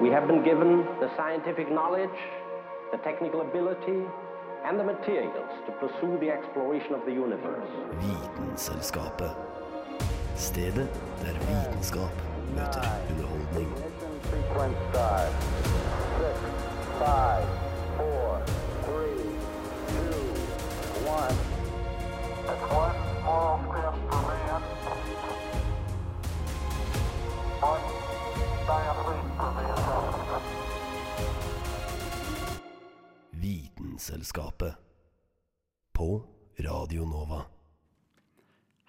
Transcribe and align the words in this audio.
We 0.00 0.10
have 0.10 0.28
been 0.28 0.44
given 0.44 0.86
the 1.00 1.10
scientific 1.16 1.68
knowledge, 1.72 2.18
the 2.92 2.98
technical 2.98 3.40
ability, 3.40 4.04
and 4.64 4.78
the 4.78 4.84
materials 4.84 5.50
to 5.66 5.72
pursue 5.72 6.16
the 6.20 6.30
exploration 6.30 6.94
of 6.94 7.04
the 7.04 7.10
universe. 7.12 7.68
Vitenselskapet. 8.00 9.30
Stedet 10.36 10.90
der 11.22 11.34
vitenskap 11.48 12.14
møter 12.54 12.86
underholdning. 13.10 13.70
Ignition 13.74 14.14
sequence 14.30 14.78
start. 14.90 15.32
Six, 16.18 16.36
five, 16.98 17.46
four, 17.96 18.42
three, 18.86 19.22
two, 19.90 20.20
one. 21.18 21.36
It's 22.50 22.66
one 22.84 22.96
small 23.20 23.52
step 23.70 23.94
for 24.10 24.22
man. 24.30 24.62
One 27.72 27.84
giant 28.66 28.98
leap 29.08 29.26
for 29.38 29.50
mankind. 29.56 29.77
Vitenselskapet. 33.98 34.76
På 35.92 36.22
Radio 36.62 37.02
Nova. 37.02 37.40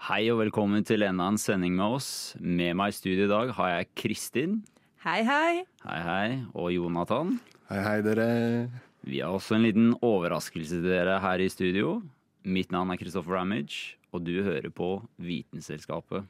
Hei 0.06 0.28
og 0.30 0.38
velkommen 0.44 0.86
til 0.86 1.02
enda 1.02 1.26
en 1.32 1.40
sending 1.42 1.74
med 1.74 1.96
oss. 1.96 2.10
Med 2.38 2.78
meg 2.78 2.94
i 2.94 2.98
studio 3.00 3.26
i 3.26 3.32
dag 3.32 3.50
har 3.58 3.72
jeg 3.72 3.88
Kristin. 3.98 4.54
Hei, 5.02 5.24
hei. 5.26 5.64
Hei, 5.82 5.98
hei. 6.06 6.28
Og 6.54 6.70
Jonathan. 6.76 7.40
Hei, 7.72 7.80
hei, 7.88 7.96
dere. 8.06 8.28
Vi 9.02 9.24
har 9.24 9.34
også 9.34 9.58
en 9.58 9.66
liten 9.66 9.96
overraskelse 9.98 10.78
til 10.78 10.86
dere 10.92 11.18
her 11.26 11.42
i 11.42 11.50
studio. 11.50 12.04
Mitt 12.46 12.70
navn 12.70 12.94
er 12.94 13.02
Christopher 13.02 13.40
Ramage, 13.40 13.98
og 14.14 14.28
du 14.30 14.36
hører 14.46 14.70
på 14.70 15.00
Vitenselskapet. 15.18 16.30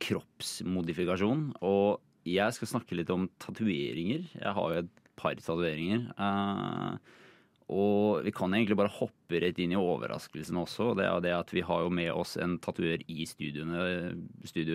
kroppsmodifikasjon. 0.00 1.50
Og 1.64 2.00
jeg 2.28 2.56
skal 2.56 2.70
snakke 2.76 2.96
litt 2.98 3.10
om 3.12 3.28
tatoveringer. 3.42 4.24
Jeg 4.40 4.54
har 4.56 4.72
jo 4.74 4.84
et 4.84 4.92
par 5.20 5.36
tatoveringer. 5.38 6.06
Eh, 6.18 6.96
og 7.74 8.24
vi 8.26 8.32
kan 8.36 8.52
egentlig 8.52 8.76
bare 8.76 8.92
hoppe 8.92 9.40
rett 9.40 9.58
inn 9.62 9.72
i 9.72 9.80
overraskelsen 9.80 10.58
også. 10.60 10.90
og 10.92 10.96
Det 11.00 11.06
er 11.08 11.20
det 11.24 11.32
at 11.38 11.52
vi 11.56 11.62
har 11.64 11.84
jo 11.86 11.92
med 11.92 12.10
oss 12.12 12.36
en 12.36 12.58
tatoverer 12.58 13.04
i 13.08 13.24
studio 13.26 13.64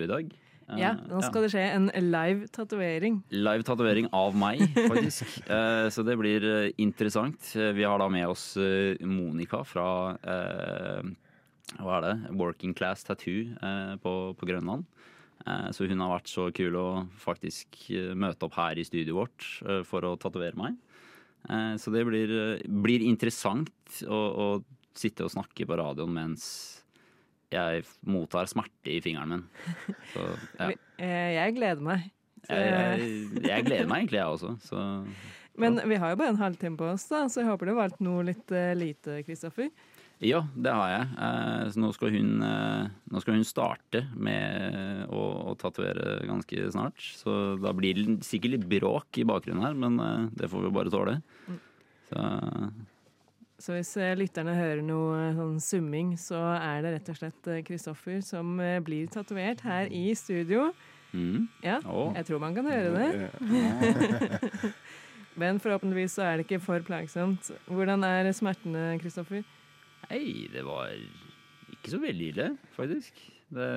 i 0.02 0.10
dag. 0.10 0.30
Eh, 0.70 0.78
Ja, 0.78 0.92
nå 0.94 1.18
skal 1.26 1.42
det 1.42 1.50
skje 1.50 1.64
en 1.74 1.88
live 2.12 2.46
tatovering. 2.54 3.22
Live 3.34 3.62
tatovering 3.66 4.06
av 4.14 4.36
meg, 4.38 4.60
faktisk. 4.76 5.26
Eh, 5.50 5.88
så 5.90 6.04
det 6.06 6.14
blir 6.18 6.44
eh, 6.46 6.70
interessant. 6.78 7.40
Eh, 7.58 7.72
Vi 7.74 7.82
har 7.86 7.98
da 7.98 8.08
med 8.08 8.28
oss 8.30 8.56
eh, 8.56 8.94
Monica 9.02 9.64
fra 9.66 10.16
eh, 10.22 11.02
hva 11.78 11.98
er 12.00 12.06
det? 12.06 12.14
Working 12.40 12.74
Class 12.76 13.04
Tattoo 13.06 13.52
eh, 13.54 13.94
på, 14.02 14.14
på 14.38 14.48
Grønland. 14.48 14.86
Eh, 15.46 15.68
så 15.74 15.86
hun 15.88 16.02
har 16.02 16.12
vært 16.16 16.30
så 16.32 16.48
kul 16.54 16.76
å 16.78 16.88
faktisk 17.20 17.78
eh, 17.94 18.12
møte 18.18 18.48
opp 18.48 18.58
her 18.58 18.80
i 18.80 18.86
studioet 18.86 19.16
vårt 19.16 19.48
eh, 19.66 19.82
for 19.86 20.06
å 20.08 20.16
tatovere 20.20 20.58
meg. 20.58 20.76
Eh, 21.48 21.74
så 21.80 21.94
det 21.94 22.04
blir, 22.08 22.34
eh, 22.36 22.66
blir 22.66 23.06
interessant 23.06 24.02
å, 24.04 24.18
å 24.18 24.48
sitte 24.98 25.26
og 25.26 25.32
snakke 25.32 25.68
på 25.68 25.78
radioen 25.80 26.12
mens 26.16 26.46
jeg 27.50 27.82
mottar 28.06 28.46
smerte 28.50 28.92
i 28.92 29.00
fingeren 29.02 29.32
min. 29.32 29.46
Så 30.12 30.22
ja. 30.60 30.68
Jeg 31.00 31.54
gleder 31.56 31.82
meg. 31.82 32.04
Jeg, 32.46 32.66
jeg, 32.70 33.08
jeg 33.42 33.64
gleder 33.66 33.88
meg 33.90 34.04
egentlig, 34.04 34.20
jeg 34.20 34.36
også. 34.36 34.52
Så 34.62 34.84
Men 35.58 35.80
vi 35.90 35.98
har 35.98 36.12
jo 36.12 36.18
bare 36.20 36.34
en 36.34 36.38
halvtime 36.38 36.78
på 36.78 36.86
oss, 36.92 37.08
da, 37.10 37.24
så 37.28 37.42
jeg 37.42 37.48
håper 37.50 37.68
du 37.68 37.72
har 37.72 37.80
valgt 37.80 38.04
noe 38.04 38.22
litt 38.28 38.54
lite, 38.78 39.18
Kristoffer. 39.26 39.68
Ja, 40.20 40.42
det 40.52 40.72
har 40.76 40.90
jeg. 40.92 41.04
Eh, 41.16 41.62
Så 41.72 41.80
nå 41.80 41.88
skal 41.96 42.12
hun, 42.12 42.42
eh, 42.44 42.88
nå 43.08 43.20
skal 43.22 43.38
hun 43.38 43.46
starte 43.48 44.02
med 44.12 45.08
å, 45.08 45.22
å 45.48 45.56
tatovere 45.56 46.18
ganske 46.28 46.66
snart. 46.74 47.00
Så 47.16 47.56
da 47.60 47.72
blir 47.72 47.96
det 47.96 48.18
sikkert 48.28 48.58
litt 48.58 48.68
bråk 48.68 49.16
i 49.16 49.24
bakgrunnen 49.24 49.64
her, 49.64 49.76
men 49.80 49.96
eh, 50.04 50.26
det 50.36 50.50
får 50.52 50.66
vi 50.66 50.72
bare 50.76 50.92
tåle. 50.92 51.16
Så 52.10 52.24
Så 53.60 53.74
hvis 53.76 53.92
lytterne 54.16 54.54
hører 54.56 54.80
noe 54.84 55.34
sånn 55.36 55.58
summing, 55.60 56.14
så 56.16 56.38
er 56.56 56.80
det 56.80 56.94
rett 56.94 57.10
og 57.12 57.18
slett 57.18 57.48
Kristoffer 57.66 58.22
som 58.24 58.56
blir 58.84 59.08
tatovert 59.12 59.60
her 59.60 59.88
i 59.92 60.14
studio. 60.16 60.70
mm. 61.12 61.48
Ja, 61.64 61.78
oh. 61.84 62.12
jeg 62.16 62.24
tror 62.26 62.40
man 62.40 62.54
kan 62.56 62.64
høre 62.64 62.92
det. 62.96 63.30
Men 65.40 65.60
forhåpentligvis 65.60 66.16
så 66.16 66.24
er 66.24 66.36
det 66.40 66.46
ikke 66.48 66.60
for 66.64 66.80
plagsomt. 66.84 67.52
Hvordan 67.68 68.04
er 68.04 68.32
smertene, 68.32 68.98
Kristoffer? 69.00 69.44
Nei, 70.10 70.48
det 70.52 70.64
var 70.66 70.92
ikke 71.70 71.92
så 71.92 72.00
veldig 72.02 72.28
ille, 72.34 72.52
faktisk. 72.76 73.22
Det 73.54 73.70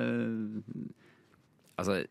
Altså, 1.74 2.04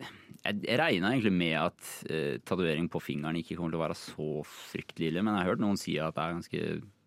jeg, 0.44 0.76
regna 0.76 1.08
egentlig 1.14 1.32
med 1.32 1.54
at 1.56 1.86
uh, 2.10 2.34
tatovering 2.44 2.84
på 2.92 3.00
fingeren 3.00 3.38
ikke 3.40 3.56
kommer 3.56 3.72
til 3.72 3.80
å 3.80 3.84
være 3.86 3.96
så 3.96 4.26
fryktelig 4.44 5.08
ille, 5.08 5.22
men 5.24 5.32
jeg 5.32 5.40
har 5.40 5.54
hørt 5.54 5.62
noen 5.64 5.80
si 5.80 5.94
at 5.96 6.16
det 6.16 6.20
er 6.20 6.34
ganske 6.36 6.64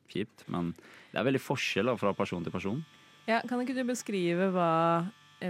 kjipt. 0.09 0.45
Men 0.49 0.71
det 1.11 1.19
er 1.21 1.27
veldig 1.27 1.43
forskjell 1.43 1.91
da, 1.91 1.93
fra 2.01 2.15
person 2.17 2.41
til 2.41 2.55
person. 2.55 2.81
Ja, 3.29 3.43
Kan 3.45 3.61
ikke 3.61 3.75
du 3.77 3.83
beskrive 3.85 4.49
hva, 4.55 4.71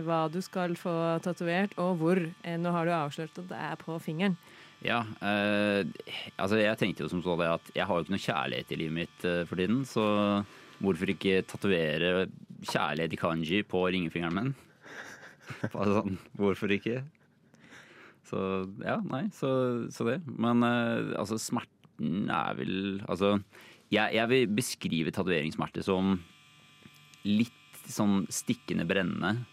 hva 0.03 0.21
du 0.33 0.41
skal 0.43 0.75
få 0.75 0.93
tatovert, 1.23 1.77
og 1.79 1.95
hvor? 2.01 2.19
Eh, 2.43 2.59
Nå 2.59 2.75
har 2.75 2.87
du 2.87 2.95
avslørt 2.97 3.39
at 3.39 3.51
det 3.53 3.63
er 3.69 3.79
på 3.79 3.95
fingeren. 4.03 4.35
Ja, 4.83 5.05
eh, 5.25 5.87
altså 6.37 6.59
jeg 6.59 6.77
tenkte 6.77 7.05
jo 7.05 7.09
som 7.09 7.23
så 7.25 7.37
det 7.39 7.47
at 7.49 7.71
jeg 7.73 7.87
har 7.87 7.95
jo 7.95 8.05
ikke 8.05 8.13
noe 8.13 8.25
kjærlighet 8.27 8.73
i 8.73 8.81
livet 8.83 8.97
mitt 8.99 9.25
eh, 9.25 9.45
for 9.47 9.57
tiden, 9.57 9.85
så 9.87 10.05
hvorfor 10.83 11.11
ikke 11.13 11.41
tatovere 11.47 12.27
kjærlighet 12.67 13.13
i 13.13 13.19
kanji 13.21 13.61
på 13.67 13.83
ringefingeren 13.93 14.37
min? 14.37 14.55
Sånn, 15.71 16.17
hvorfor 16.37 16.73
ikke? 16.75 17.01
Så 18.27 18.39
ja, 18.83 18.97
nei, 19.07 19.27
så, 19.35 19.49
så 19.93 20.07
det. 20.09 20.17
Men 20.27 20.65
eh, 20.67 21.13
altså 21.19 21.39
smerten 21.39 22.27
er 22.27 22.57
vel 22.57 22.73
Altså, 23.07 23.37
jeg, 23.87 24.17
jeg 24.17 24.29
vil 24.33 24.57
beskrive 24.57 25.13
tatoveringssmerte 25.15 25.85
som 25.85 26.17
litt 27.27 27.53
sånn 27.87 28.25
stikkende 28.33 28.83
brennende. 28.89 29.45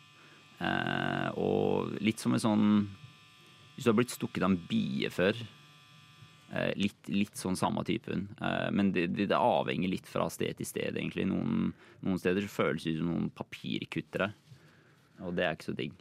Eh, 0.59 1.29
og 1.39 1.95
litt 2.03 2.23
som 2.23 2.35
en 2.35 2.43
sånn 2.43 2.67
hvis 3.75 3.87
du 3.87 3.91
har 3.91 3.97
blitt 3.99 4.15
stukket 4.15 4.45
av 4.45 4.53
en 4.53 4.61
bie 4.71 5.09
før, 5.11 5.39
litt, 6.79 7.11
litt 7.11 7.39
sånn 7.39 7.59
samme 7.59 7.85
typen. 7.87 8.29
Eh, 8.39 8.71
men 8.75 8.93
det, 8.95 9.09
det, 9.17 9.29
det 9.33 9.39
avhenger 9.39 9.91
litt 9.91 10.09
fra 10.11 10.29
sted 10.33 10.57
til 10.59 10.69
sted, 10.69 10.97
egentlig. 10.97 11.27
Noen, 11.31 11.73
noen 12.05 12.21
steder 12.23 12.47
føles 12.51 12.87
det 12.87 12.97
ut 12.97 13.03
som 13.03 13.13
noen 13.13 13.31
papirkuttere. 13.35 14.33
Og 15.25 15.35
det 15.39 15.47
er 15.47 15.57
ikke 15.57 15.71
så 15.73 15.79
digg. 15.79 15.95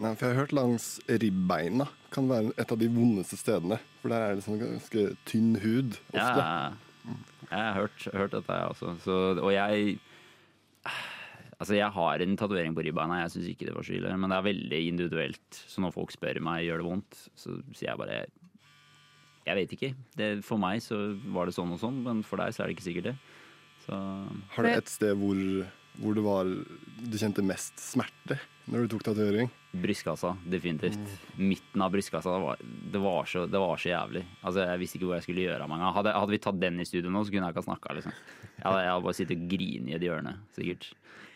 Nei, 0.00 0.14
for 0.16 0.24
jeg 0.24 0.32
har 0.32 0.40
hørt 0.46 0.54
langs 0.56 0.86
ribbeina 1.20 1.86
kan 2.14 2.28
være 2.30 2.54
et 2.60 2.72
av 2.72 2.78
de 2.80 2.88
vondeste 2.92 3.36
stedene. 3.40 3.76
For 4.00 4.12
der 4.12 4.24
er 4.24 4.38
det 4.38 4.44
sånn 4.46 4.60
ganske 4.60 5.08
tynn 5.28 5.56
hud 5.60 5.98
ofte. 6.14 6.22
Ja, 6.22 7.10
jeg 7.50 7.58
har 7.58 7.76
hørt, 7.76 8.06
hørt 8.14 8.36
dette, 8.36 8.56
jeg 8.56 8.76
også. 8.76 8.94
Så, 9.04 9.18
og 9.42 9.52
jeg 9.52 9.98
Altså, 11.62 11.76
jeg 11.76 11.94
har 11.94 12.22
en 12.24 12.32
tatovering 12.34 12.74
på 12.74 12.82
ribbeina. 12.82 13.20
Jeg 13.20 13.36
syns 13.36 13.50
ikke 13.52 13.68
det 13.68 13.74
var 13.76 13.86
så 13.86 13.92
ille. 13.94 14.14
Men 14.18 14.32
det 14.32 14.38
er 14.38 14.46
veldig 14.48 14.78
individuelt. 14.88 15.58
Så 15.70 15.84
når 15.84 15.92
folk 15.94 16.10
spør 16.10 16.40
meg 16.42 16.64
gjør 16.66 16.82
det 16.82 16.86
vondt, 16.88 17.20
så 17.38 17.54
sier 17.68 17.92
jeg 17.92 18.00
bare 18.00 18.16
Jeg 19.46 19.58
vet 19.58 19.76
ikke. 19.76 19.92
Det, 20.18 20.28
for 20.46 20.60
meg 20.62 20.82
så 20.84 20.98
var 21.34 21.48
det 21.48 21.56
sånn 21.56 21.72
og 21.74 21.80
sånn, 21.82 22.02
men 22.04 22.22
for 22.26 22.42
deg 22.42 22.54
så 22.54 22.62
er 22.62 22.70
det 22.70 22.76
ikke 22.76 22.88
sikkert 22.88 23.10
det. 23.10 23.16
Så 23.86 23.98
Har 24.54 24.62
du 24.62 24.70
et 24.70 24.92
sted 24.92 25.16
hvor, 25.18 25.40
hvor 25.98 26.14
det 26.14 26.22
var, 26.26 26.52
du 27.02 27.18
kjente 27.18 27.42
mest 27.42 27.82
smerte 27.82 28.38
når 28.70 28.84
du 28.84 28.94
tok 28.94 29.08
tatovering? 29.10 29.50
brystkassa, 29.72 30.36
definitivt. 30.44 30.98
Midten 31.36 31.82
av 31.82 31.90
brystkassa, 31.90 32.32
det 32.32 32.40
var, 32.44 32.58
det, 32.92 32.98
var 32.98 33.24
så, 33.24 33.46
det 33.46 33.58
var 33.58 33.76
så 33.80 33.88
jævlig. 33.88 34.24
Altså, 34.42 34.66
Jeg 34.68 34.80
visste 34.82 34.98
ikke 34.98 35.08
hvor 35.08 35.16
jeg 35.16 35.26
skulle 35.26 35.46
gjøre 35.46 35.64
av 35.64 35.70
meg. 35.72 35.84
Hadde, 35.96 36.12
hadde 36.12 36.34
vi 36.34 36.40
tatt 36.44 36.58
den 36.60 36.80
i 36.82 36.86
studio 36.88 37.12
nå, 37.12 37.22
så 37.24 37.32
kunne 37.32 37.48
jeg 37.48 37.54
ikke 37.56 37.62
ha 37.64 37.68
snakka. 37.70 37.94
Liksom. 37.98 38.18
Jeg 38.58 38.82
jeg 38.82 38.90
hadde 38.92 39.06
bare 39.06 39.16
sittet 39.16 39.38
og 39.38 39.46
grinet 39.54 39.88
i 39.88 39.96
et 39.96 40.04
hjørne, 40.04 40.34
sikkert. 40.58 40.90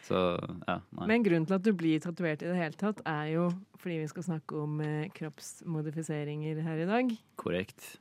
Så 0.06 0.22
ja. 0.68 0.78
Men 1.02 1.24
grunnen 1.26 1.46
til 1.48 1.56
at 1.58 1.66
du 1.66 1.72
blir 1.74 2.00
tatovert 2.04 2.44
i 2.44 2.50
det 2.50 2.58
hele 2.60 2.78
tatt, 2.78 3.00
er 3.10 3.32
jo 3.34 3.48
fordi 3.82 4.00
vi 4.04 4.08
skal 4.10 4.26
snakke 4.28 4.58
om 4.62 4.80
eh, 4.84 5.06
kroppsmodifiseringer 5.16 6.60
her 6.62 6.82
i 6.84 6.88
dag. 6.88 7.14
Korrekt. 7.40 7.96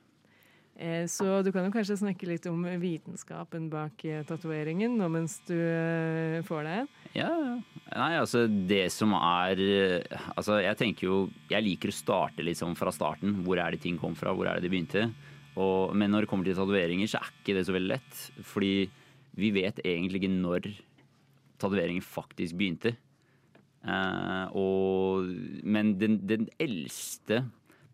Eh, 0.75 1.05
Så 1.07 1.41
du 1.45 1.51
kan 1.55 1.65
jo 1.65 1.71
kanskje 1.71 1.95
snakke 2.01 2.27
litt 2.27 2.45
om 2.51 2.65
vitenskapen 2.81 3.69
bak 3.71 4.03
eh, 4.05 4.23
tatoveringen 4.27 4.97
nå 4.99 5.07
mens 5.09 5.37
du 5.47 5.55
eh, 5.55 6.41
får 6.45 6.65
deg 6.67 6.81
en. 6.81 6.89
Ja, 7.15 7.29
ja. 7.31 7.53
Nei, 7.95 8.11
altså 8.19 8.43
det 8.49 8.89
som 8.91 9.13
er 9.15 9.59
eh, 9.61 10.17
Altså 10.33 10.57
jeg 10.59 10.75
tenker 10.79 11.05
jo 11.05 11.17
Jeg 11.51 11.63
liker 11.63 11.91
å 11.91 11.95
starte 11.95 12.43
litt 12.43 12.57
sånn 12.59 12.75
fra 12.75 12.91
starten. 12.91 13.37
Hvor 13.45 13.61
er 13.61 13.71
det 13.71 13.83
ting 13.85 13.97
kom 14.01 14.17
fra? 14.19 14.33
Hvor 14.35 14.49
er 14.51 14.59
det 14.59 14.67
de 14.67 14.73
begynte? 14.73 15.05
Og, 15.55 15.93
men 15.95 16.11
når 16.11 16.25
det 16.25 16.29
kommer 16.33 16.43
til 16.49 16.57
tatoveringer, 16.57 17.07
så 17.07 17.21
er 17.21 17.29
ikke 17.31 17.55
det 17.55 17.63
så 17.69 17.75
veldig 17.77 17.93
lett. 17.93 18.23
Fordi 18.43 18.73
vi 19.39 19.53
vet 19.55 19.79
egentlig 19.87 20.19
ikke 20.25 20.33
når 20.33 20.67
tatoveringen 21.61 22.03
faktisk 22.05 22.57
begynte. 22.59 22.95
Uh, 23.85 24.49
og, 24.57 25.27
men 25.63 25.93
den, 26.01 26.19
den 26.25 26.47
eldste 26.59 27.43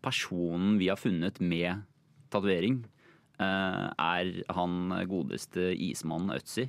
personen 0.02 0.78
vi 0.80 0.88
har 0.88 0.96
funnet 0.96 1.40
med 1.44 1.82
tatovering, 2.32 2.78
uh, 3.40 3.90
er 3.92 4.30
han 4.56 4.94
godeste 5.10 5.72
ismannen 5.76 6.32
Øtzi. 6.38 6.68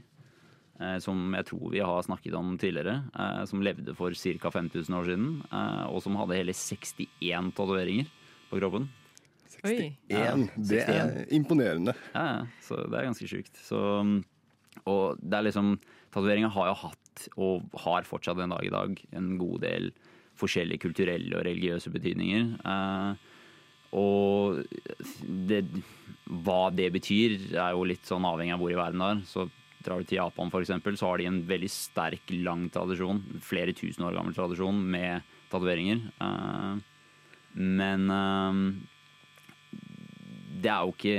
Uh, 0.81 0.97
Som 0.99 1.31
jeg 1.37 1.45
tror 1.45 1.69
vi 1.71 1.79
har 1.85 2.01
snakket 2.03 2.33
om 2.35 2.57
tidligere. 2.57 3.03
eh, 3.13 3.45
Som 3.45 3.61
levde 3.61 3.93
for 3.95 4.11
ca. 4.11 4.49
5000 4.51 4.95
år 4.97 5.05
siden. 5.05 5.27
eh, 5.53 5.85
Og 5.93 6.01
som 6.01 6.15
hadde 6.17 6.35
hele 6.35 6.51
61 6.51 7.53
tatoveringer 7.53 8.09
på 8.49 8.59
kroppen. 8.59 8.89
Oi. 9.63 9.95
En, 10.09 10.49
det 10.57 10.81
er 10.89 11.25
imponerende. 11.31 11.93
Ja, 12.11 12.23
ja, 12.25 12.45
så 12.59 12.75
det 12.89 12.97
er 12.99 13.05
ganske 13.05 13.29
sjukt. 13.29 13.61
Og 14.83 15.21
det 15.21 15.37
er 15.37 15.45
liksom 15.45 15.77
Tatoveringer 16.13 16.53
har 16.53 16.69
jo 16.69 16.79
hatt, 16.85 17.27
og 17.41 17.77
har 17.85 18.05
fortsatt 18.07 18.41
en 18.43 18.53
dag 18.53 18.65
i 18.65 18.73
dag, 18.73 18.99
en 19.17 19.33
god 19.41 19.63
del 19.65 19.91
forskjellige 20.39 20.83
kulturelle 20.85 21.37
og 21.37 21.45
religiøse 21.47 21.91
betydninger. 21.93 22.53
Eh, 22.69 23.11
og 23.93 24.63
det, 25.49 25.63
hva 26.45 26.61
det 26.73 26.89
betyr, 26.95 27.35
er 27.51 27.75
jo 27.75 27.85
litt 27.85 28.07
sånn 28.09 28.25
avhengig 28.25 28.55
av 28.55 28.63
hvor 28.63 28.73
i 28.73 28.79
verden 28.79 29.03
det 29.03 29.11
er. 29.11 29.21
Så 29.29 29.47
drar 29.83 29.99
du 29.99 30.07
til 30.07 30.21
Japan 30.21 30.53
eksempel, 30.61 30.97
så 30.97 31.11
har 31.11 31.21
de 31.21 31.29
en 31.29 31.43
veldig 31.49 31.69
sterk, 31.69 32.33
lang 32.45 32.65
tradisjon, 32.73 33.21
flere 33.43 33.75
tusen 33.77 34.05
år 34.07 34.17
gammel 34.17 34.35
tradisjon 34.37 34.81
med 34.95 35.35
tatoveringer. 35.51 36.01
Eh, 36.23 36.73
men 37.53 38.09
eh, 38.17 38.51
det 40.63 40.71
er 40.71 40.81
jo 40.87 40.93
ikke 40.95 41.17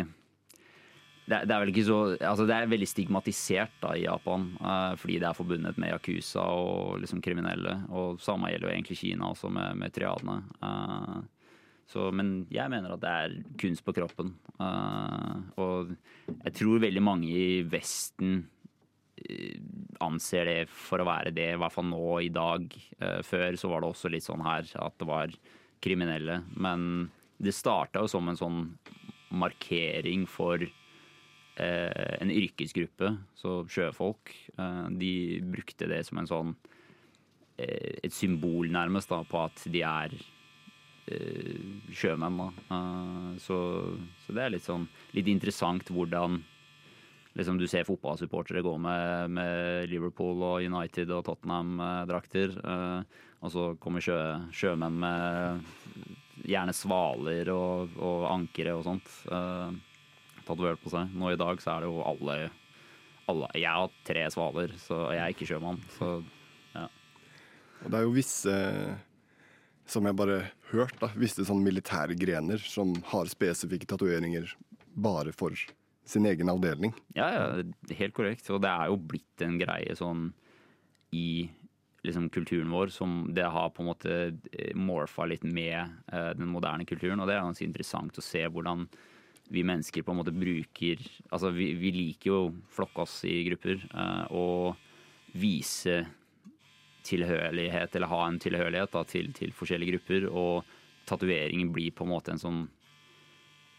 det 1.24 1.40
det 1.48 1.54
er 1.54 1.62
vel 1.62 1.72
ikke 1.72 1.86
så 1.86 1.98
Altså, 2.18 2.44
det 2.48 2.56
er 2.56 2.70
veldig 2.70 2.88
stigmatisert 2.88 3.76
da 3.82 3.94
i 3.96 4.04
Japan, 4.04 4.50
eh, 4.60 4.94
fordi 5.00 5.20
det 5.22 5.28
er 5.28 5.38
forbundet 5.38 5.78
med 5.80 5.94
yakuza 5.94 6.44
og 6.44 7.00
liksom 7.00 7.22
kriminelle. 7.24 7.78
Og 7.90 8.20
samme 8.20 8.50
gjelder 8.52 8.70
jo 8.70 8.74
egentlig 8.74 8.98
Kina 9.00 9.30
også, 9.30 9.52
med, 9.52 9.78
med 9.80 9.94
triadene. 9.94 10.42
Eh, 10.62 11.22
så, 11.90 12.08
men 12.16 12.44
jeg 12.52 12.70
mener 12.72 12.94
at 12.94 13.02
det 13.02 13.12
er 13.12 13.36
kunst 13.60 13.84
på 13.86 13.94
kroppen. 13.96 14.34
Eh, 14.60 15.36
og 15.60 15.94
jeg 16.32 16.56
tror 16.60 16.84
veldig 16.84 17.04
mange 17.04 17.28
i 17.28 17.62
Vesten 17.68 18.44
eh, 19.24 19.58
anser 20.04 20.48
det 20.50 20.60
for 20.68 21.02
å 21.02 21.08
være 21.08 21.34
det, 21.34 21.50
i 21.54 21.60
hvert 21.60 21.74
fall 21.74 21.88
nå 21.90 22.04
i 22.24 22.32
dag. 22.32 22.68
Eh, 23.00 23.20
før 23.26 23.60
så 23.60 23.72
var 23.72 23.84
det 23.84 23.92
også 23.92 24.12
litt 24.12 24.26
sånn 24.26 24.44
her 24.44 24.68
at 24.80 24.96
det 25.00 25.08
var 25.08 25.36
kriminelle. 25.84 26.40
Men 26.56 27.08
det 27.40 27.56
starta 27.56 28.04
jo 28.04 28.10
som 28.10 28.28
en 28.28 28.40
sånn 28.40 28.64
markering 29.34 30.28
for 30.30 30.62
en 31.56 32.30
yrkesgruppe, 32.34 33.12
så 33.38 33.60
sjøfolk. 33.70 34.32
Eh, 34.58 34.86
de 34.98 35.14
brukte 35.54 35.88
det 35.90 36.02
som 36.08 36.18
en 36.18 36.30
sånn 36.30 36.54
eh, 37.56 38.00
Et 38.02 38.14
symbol, 38.14 38.70
nærmest, 38.74 39.12
da, 39.12 39.22
på 39.22 39.44
at 39.44 39.66
de 39.70 39.84
er 39.86 40.16
eh, 41.06 41.92
sjømenn. 41.94 42.40
Da. 42.40 42.48
Eh, 42.78 43.30
så, 43.44 43.58
så 44.24 44.34
det 44.34 44.42
er 44.42 44.56
litt 44.56 44.66
sånn 44.66 44.88
litt 45.14 45.30
interessant 45.30 45.94
hvordan 45.94 46.42
liksom 47.34 47.58
du 47.58 47.66
ser 47.66 47.86
fotballsupportere 47.86 48.62
gå 48.62 48.74
med, 48.78 49.32
med 49.34 49.88
Liverpool 49.90 50.42
og 50.46 50.62
United 50.62 51.10
og 51.14 51.24
Tottenham-drakter. 51.26 52.58
Eh, 52.62 53.24
og 53.44 53.52
så 53.52 53.70
kommer 53.82 54.02
sjø, 54.02 54.18
sjømenn 54.54 55.00
med 55.02 55.66
gjerne 56.44 56.74
svaler 56.76 57.50
og, 57.52 57.98
og 58.02 58.24
ankere 58.30 58.74
og 58.76 58.86
sånt 58.86 59.10
eh, 59.32 59.74
tatovert 60.46 60.82
på 60.82 60.92
seg. 60.92 61.12
Nå 61.16 61.32
i 61.32 61.40
dag 61.40 61.62
så 61.62 61.74
er 61.74 61.84
det 61.84 61.90
jo 61.90 62.04
alle, 62.04 62.36
alle 63.30 63.50
Jeg 63.56 63.70
har 63.70 63.96
tre 64.06 64.26
svaler, 64.34 64.76
så 64.82 65.00
jeg 65.14 65.22
er 65.24 65.34
ikke 65.34 65.48
sjømann. 65.48 65.80
Så 65.96 66.10
ja. 66.74 66.88
Og 67.82 67.88
det 67.90 68.00
er 68.00 68.06
jo 68.06 68.14
visse, 68.16 68.58
som 69.90 70.08
jeg 70.08 70.18
bare 70.20 70.38
hørt, 70.72 70.96
da, 71.00 71.10
visse 71.18 71.46
sånn 71.46 71.64
militære 71.64 72.16
grener 72.18 72.62
som 72.62 72.94
har 73.12 73.30
spesifikke 73.32 73.88
tatoveringer 73.90 74.54
bare 74.94 75.34
for 75.34 75.56
sin 76.04 76.26
egen 76.28 76.50
avdeling. 76.52 76.92
Ja, 77.16 77.30
ja, 77.32 77.44
helt 77.98 78.14
korrekt. 78.16 78.48
Og 78.52 78.60
det 78.62 78.70
er 78.70 78.90
jo 78.92 79.00
blitt 79.00 79.44
en 79.44 79.58
greie 79.60 79.96
sånn 79.96 80.28
i 81.14 81.48
liksom, 82.04 82.28
kulturen 82.30 82.70
vår 82.70 82.92
som 82.92 83.34
det 83.34 83.46
har 83.48 83.72
på 83.72 83.82
en 83.82 83.88
måte 83.88 84.14
eh, 84.52 84.74
morfa 84.76 85.26
litt 85.28 85.44
med 85.44 85.80
eh, 86.12 86.30
den 86.36 86.50
moderne 86.52 86.86
kulturen. 86.88 87.20
Og 87.20 87.30
det 87.30 87.38
er 87.38 87.46
ganske 87.46 87.66
interessant 87.66 88.20
å 88.20 88.24
se 88.24 88.44
hvordan 88.44 88.86
vi 89.52 89.64
mennesker 89.66 90.04
på 90.04 90.12
en 90.12 90.20
måte 90.20 90.32
bruker 90.34 91.00
Altså 91.30 91.50
vi, 91.52 91.72
vi 91.76 91.90
liker 91.94 92.30
jo 92.30 92.38
å 92.46 92.52
flokke 92.72 93.04
oss 93.04 93.18
i 93.28 93.42
grupper 93.48 93.82
eh, 93.90 94.24
og 94.32 94.78
vise 95.34 96.04
tilhørighet, 97.04 97.96
eller 97.96 98.08
ha 98.08 98.20
en 98.24 98.38
tilhørighet 98.40 98.92
da, 98.94 99.02
til, 99.04 99.28
til 99.36 99.52
forskjellige 99.52 99.96
grupper. 99.96 100.28
Og 100.30 100.70
tatoveringen 101.08 101.72
blir 101.74 101.92
på 101.92 102.06
en 102.06 102.12
måte 102.14 102.32
en 102.32 102.40
sånn 102.40 102.62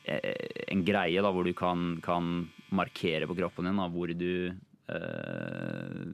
eh, 0.06 0.67
en 0.69 0.83
greie 0.85 1.23
da, 1.23 1.31
hvor 1.33 1.47
du 1.47 1.56
kan, 1.57 1.95
kan 2.06 2.45
markere 2.75 3.25
på 3.29 3.38
kroppen 3.39 3.71
din 3.71 3.81
da, 3.81 3.88
hvor 3.89 4.13
du 4.13 4.31
eh, 4.51 6.06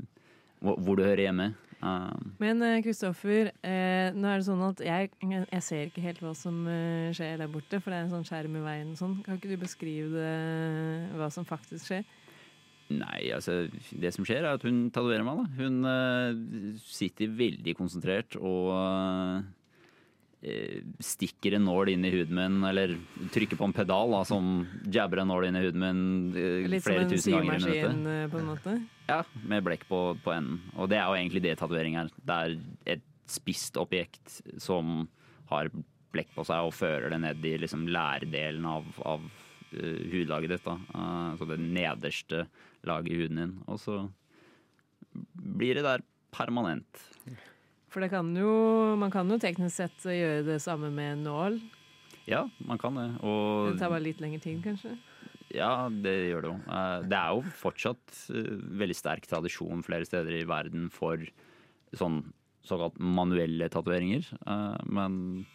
hvor 0.61 0.95
du 0.95 1.03
hører 1.03 1.25
hjemme. 1.25 1.51
Eh, 1.81 2.31
Men 2.41 2.61
eh, 2.65 2.79
Kristoffer, 2.85 3.51
eh, 3.65 4.13
nå 4.13 4.29
er 4.29 4.41
det 4.41 4.47
sånn 4.47 4.63
at 4.67 4.81
jeg, 4.85 5.11
jeg 5.25 5.63
ser 5.65 5.89
ikke 5.89 6.05
helt 6.05 6.21
hva 6.23 6.33
som 6.37 6.63
eh, 6.69 7.11
skjer 7.17 7.41
der 7.41 7.51
borte, 7.51 7.81
for 7.81 7.91
det 7.93 7.99
er 7.99 8.07
en 8.07 8.15
sånn 8.15 8.27
skjerm 8.27 8.57
i 8.59 8.65
veien. 8.65 8.91
og 8.93 9.01
Sånn. 9.01 9.15
Kan 9.25 9.39
ikke 9.39 9.53
du 9.53 9.57
beskrive 9.61 10.11
det, 10.15 11.15
hva 11.17 11.31
som 11.33 11.47
faktisk 11.47 11.89
skjer? 11.91 12.05
Nei, 12.91 13.31
altså 13.31 13.69
Det 13.71 14.09
som 14.11 14.25
skjer, 14.27 14.43
er 14.43 14.57
at 14.57 14.65
hun 14.67 14.89
tatoverer 14.91 15.23
meg. 15.23 15.39
da. 15.39 15.45
Hun 15.61 15.77
uh, 15.87 16.77
sitter 16.83 17.31
veldig 17.39 17.75
konsentrert 17.79 18.35
og 18.35 18.71
eh, 18.75 19.45
stikker 20.41 21.53
en 21.53 21.67
nål 21.67 21.91
inn 21.93 22.05
i 22.05 22.11
huden 22.15 22.33
min, 22.33 22.63
eller 22.65 22.95
trykker 23.33 23.59
på 23.59 23.67
en 23.67 23.75
pedal 23.77 24.13
da, 24.15 24.23
som 24.25 24.63
jabber 24.89 25.21
en 25.21 25.29
nål 25.29 25.45
inn 25.47 25.59
i 25.59 25.61
huden 25.67 25.83
min 25.83 26.01
eh, 26.33 26.69
Litt 26.71 26.85
flere 26.85 27.05
tusen 27.09 27.35
ganger 27.35 27.45
i 27.45 27.59
minuttet. 27.59 27.75
symaskin, 27.75 28.07
eh, 28.09 28.25
på 28.31 28.39
en 28.39 28.49
måte? 28.49 28.73
Ja, 29.11 29.19
med 29.53 29.67
blekk 29.67 29.85
på, 29.89 30.01
på 30.23 30.33
enden. 30.33 30.63
Og 30.73 30.89
det 30.89 30.97
er 30.97 31.05
jo 31.05 31.19
egentlig 31.19 31.43
det 31.45 31.53
tatovering 31.59 31.99
er. 32.01 32.09
Det 32.17 32.39
er 32.39 32.57
et 32.95 33.05
spisst 33.29 33.77
objekt 33.77 34.39
som 34.61 35.05
har 35.51 35.69
blekk 36.11 36.33
på 36.33 36.45
seg 36.47 36.65
og 36.67 36.75
fører 36.75 37.13
det 37.13 37.21
ned 37.21 37.45
i 37.45 37.53
liksom 37.61 37.85
lærdelen 37.91 38.65
av, 38.67 38.87
av 39.07 39.21
uh, 39.21 40.01
hudlaget 40.11 40.55
ditt. 40.55 40.65
Da. 40.65 40.75
Uh, 40.95 41.37
så 41.39 41.47
det 41.47 41.59
nederste 41.61 42.43
laget 42.87 43.13
i 43.13 43.21
huden 43.21 43.39
din. 43.43 43.55
Og 43.69 43.79
så 43.83 44.01
blir 45.37 45.77
det 45.77 45.85
der 45.85 46.03
permanent. 46.33 47.05
For 47.91 48.03
det 48.03 48.11
kan 48.13 48.29
jo, 48.37 48.51
man 48.99 49.11
kan 49.11 49.29
jo 49.29 49.39
teknisk 49.41 49.75
sett 49.81 50.05
gjøre 50.07 50.45
det 50.47 50.59
samme 50.63 50.91
med 50.95 51.17
en 51.17 51.23
nål. 51.27 51.61
Ja, 52.29 52.45
man 52.63 52.79
kan 52.79 52.95
det. 52.95 53.09
Og 53.25 53.73
Det 53.73 53.81
tar 53.81 53.91
bare 53.91 54.05
litt 54.05 54.21
lengre 54.23 54.39
tid, 54.43 54.61
kanskje. 54.63 54.95
Ja, 55.51 55.89
det 55.91 56.13
gjør 56.29 56.45
det 56.45 56.51
jo. 56.53 56.57
Eh, 56.71 56.99
Det 57.11 57.17
er 57.17 57.33
jo 57.35 57.55
fortsatt 57.59 58.19
eh, 58.31 58.53
veldig 58.79 58.95
sterk 58.95 59.27
tradisjon 59.27 59.83
flere 59.83 60.07
steder 60.07 60.37
i 60.39 60.47
verden 60.47 60.87
for 60.93 61.19
sånn 61.97 62.21
såkalt 62.63 62.95
manuelle 63.01 63.67
tatoveringer. 63.73 64.23
Eh, 64.47 64.77
Men 64.87 65.45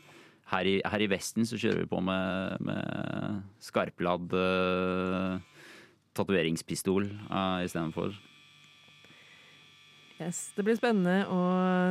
her 0.52 0.68
i, 0.68 0.76
her 0.84 1.02
i 1.02 1.08
Vesten 1.10 1.46
så 1.48 1.58
kjører 1.58 1.84
vi 1.84 1.90
på 1.90 2.02
med, 2.04 2.60
med 2.62 3.40
skarpladd 3.64 4.30
uh, 4.30 5.40
tatoveringspistol 6.14 7.08
uh, 7.26 7.64
istedenfor. 7.66 8.14
Yes, 10.18 10.52
Det 10.56 10.62
blir 10.64 10.76
spennende 10.78 11.26
å 11.28 11.40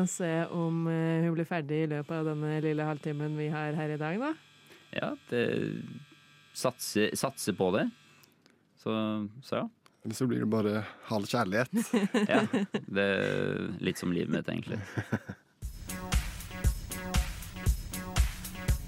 se 0.10 0.46
om 0.50 0.88
eh, 0.90 1.22
hun 1.28 1.34
blir 1.36 1.46
ferdig 1.46 1.84
i 1.84 1.90
løpet 1.92 2.16
av 2.18 2.26
denne 2.32 2.58
lille 2.66 2.88
halvtimen 2.88 3.38
vi 3.38 3.52
har 3.54 3.78
her 3.78 3.90
i 3.94 4.02
dag, 4.02 4.18
da. 4.18 4.34
Ja, 4.96 5.12
det 5.30 5.46
satser, 6.58 7.14
satser 7.14 7.54
på 7.54 7.70
det. 7.76 7.90
Så, 8.82 8.92
så 9.46 9.56
ja. 9.62 9.70
Eller 10.06 10.16
så 10.18 10.28
blir 10.30 10.40
det 10.42 10.50
bare 10.50 10.84
halv 11.10 11.26
kjærlighet. 11.30 11.70
ja. 12.34 12.42
Det 12.74 13.06
er 13.06 13.70
litt 13.86 13.98
som 14.02 14.14
livet 14.14 14.34
mitt, 14.34 14.50
egentlig. 14.50 14.80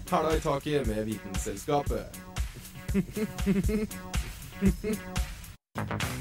Hæla 0.10 0.38
i 0.38 0.40
taket 0.42 0.88
med 0.88 1.06
Vitenselskapet. 1.06 2.06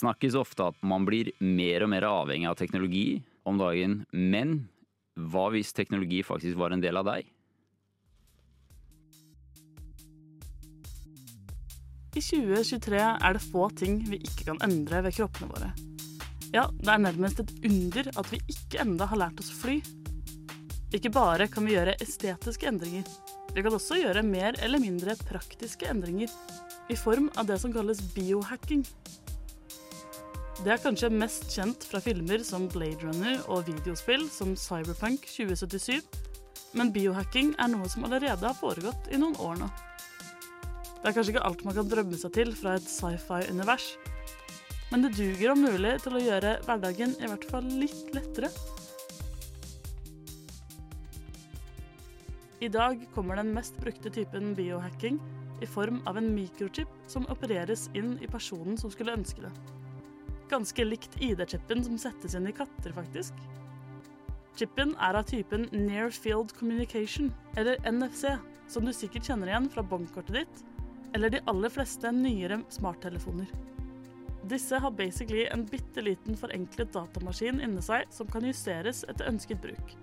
snakkes 0.00 0.36
ofte 0.38 0.70
at 0.70 0.78
man 0.86 1.04
blir 1.08 1.32
mer 1.44 1.84
og 1.84 1.92
mer 1.92 2.06
avhengig 2.08 2.48
av 2.50 2.56
teknologi 2.60 3.20
om 3.48 3.60
dagen. 3.60 4.00
Men 4.12 4.64
hva 5.16 5.48
hvis 5.54 5.74
teknologi 5.76 6.22
faktisk 6.26 6.58
var 6.60 6.74
en 6.74 6.82
del 6.82 6.98
av 7.00 7.08
deg? 7.10 7.28
I 12.10 12.18
2023 12.18 12.98
er 12.98 13.36
det 13.36 13.44
få 13.44 13.68
ting 13.78 14.00
vi 14.08 14.18
ikke 14.26 14.48
kan 14.48 14.58
endre 14.66 15.04
ved 15.06 15.14
kroppene 15.14 15.50
våre. 15.52 15.70
Ja, 16.50 16.64
det 16.74 16.90
er 16.90 17.04
nærmest 17.04 17.44
et 17.44 17.52
under 17.68 18.08
at 18.18 18.32
vi 18.32 18.40
ikke 18.50 18.80
enda 18.82 19.06
har 19.06 19.20
lært 19.20 19.38
oss 19.38 19.52
å 19.54 19.60
fly. 19.60 19.76
Ikke 20.90 21.12
bare 21.14 21.46
kan 21.46 21.68
vi 21.68 21.76
gjøre 21.76 21.94
estetiske 22.02 22.66
endringer, 22.66 23.06
vi 23.54 23.62
kan 23.62 23.74
også 23.74 23.98
gjøre 23.98 24.22
mer 24.26 24.58
eller 24.62 24.82
mindre 24.82 25.16
praktiske 25.26 25.86
endringer 25.90 26.30
i 26.90 26.96
form 26.98 27.28
av 27.38 27.48
det 27.48 27.56
som 27.62 27.72
kalles 27.74 28.02
biohacking. 28.14 28.84
Det 30.60 30.68
er 30.74 30.80
kanskje 30.82 31.08
mest 31.08 31.46
kjent 31.54 31.84
fra 31.88 32.02
filmer 32.04 32.42
som 32.44 32.66
Blade 32.68 33.00
Runner 33.00 33.38
og 33.48 33.62
videospill 33.64 34.26
som 34.28 34.50
Cyberpunk 34.60 35.24
2077, 35.24 36.02
men 36.76 36.90
biohacking 36.92 37.54
er 37.56 37.70
noe 37.72 37.88
som 37.88 38.04
allerede 38.04 38.44
har 38.44 38.58
foregått 38.58 39.08
i 39.08 39.16
noen 39.22 39.38
år 39.40 39.56
nå. 39.62 39.70
Det 40.98 41.08
er 41.08 41.16
kanskje 41.16 41.32
ikke 41.32 41.46
alt 41.48 41.64
man 41.64 41.78
kan 41.78 41.88
drømme 41.88 42.20
seg 42.20 42.34
til 42.36 42.52
fra 42.60 42.76
et 42.76 42.92
sci-fi-univers, 42.92 43.88
men 44.92 45.06
det 45.06 45.14
duger 45.16 45.54
om 45.54 45.64
mulig 45.64 45.96
til 46.04 46.20
å 46.20 46.22
gjøre 46.26 46.52
hverdagen 46.68 47.16
i 47.16 47.32
hvert 47.32 47.48
fall 47.48 47.72
litt 47.80 48.12
lettere. 48.12 48.52
I 52.60 52.68
dag 52.68 53.00
kommer 53.16 53.40
den 53.40 53.56
mest 53.56 53.80
brukte 53.80 54.12
typen 54.12 54.52
biohacking 54.60 55.16
i 55.64 55.72
form 55.80 56.04
av 56.04 56.20
en 56.20 56.34
mikrochip 56.36 56.92
som 57.08 57.24
opereres 57.32 57.88
inn 57.96 58.18
i 58.20 58.28
personen 58.28 58.76
som 58.76 58.92
skulle 58.92 59.16
ønske 59.16 59.48
det. 59.48 59.79
Ganske 60.50 60.84
likt 60.84 61.16
ID-chipen 61.22 61.84
som 61.86 61.98
settes 61.98 62.34
inn 62.34 62.48
i 62.50 62.54
katter, 62.54 62.94
faktisk. 62.96 63.38
Chipen 64.58 64.96
er 64.98 65.14
av 65.14 65.28
typen 65.30 65.68
Near 65.70 66.10
Field 66.10 66.52
Communication, 66.58 67.30
eller 67.56 67.78
NFC, 67.86 68.34
som 68.68 68.84
du 68.84 68.92
sikkert 68.92 69.30
kjenner 69.30 69.52
igjen 69.52 69.70
fra 69.70 69.84
bankkortet 69.86 70.40
ditt, 70.40 70.64
eller 71.14 71.30
de 71.30 71.42
aller 71.50 71.70
fleste 71.72 72.10
nyere 72.14 72.60
smarttelefoner. 72.74 73.48
Disse 74.50 74.78
har 74.82 74.90
basically 74.90 75.46
en 75.52 75.66
bitte 75.68 76.02
liten 76.02 76.36
forenklet 76.38 76.92
datamaskin 76.94 77.60
inni 77.62 77.82
seg 77.84 78.08
som 78.14 78.30
kan 78.30 78.46
justeres 78.46 79.04
etter 79.08 79.28
ønsket 79.30 79.62
bruk. 79.62 79.94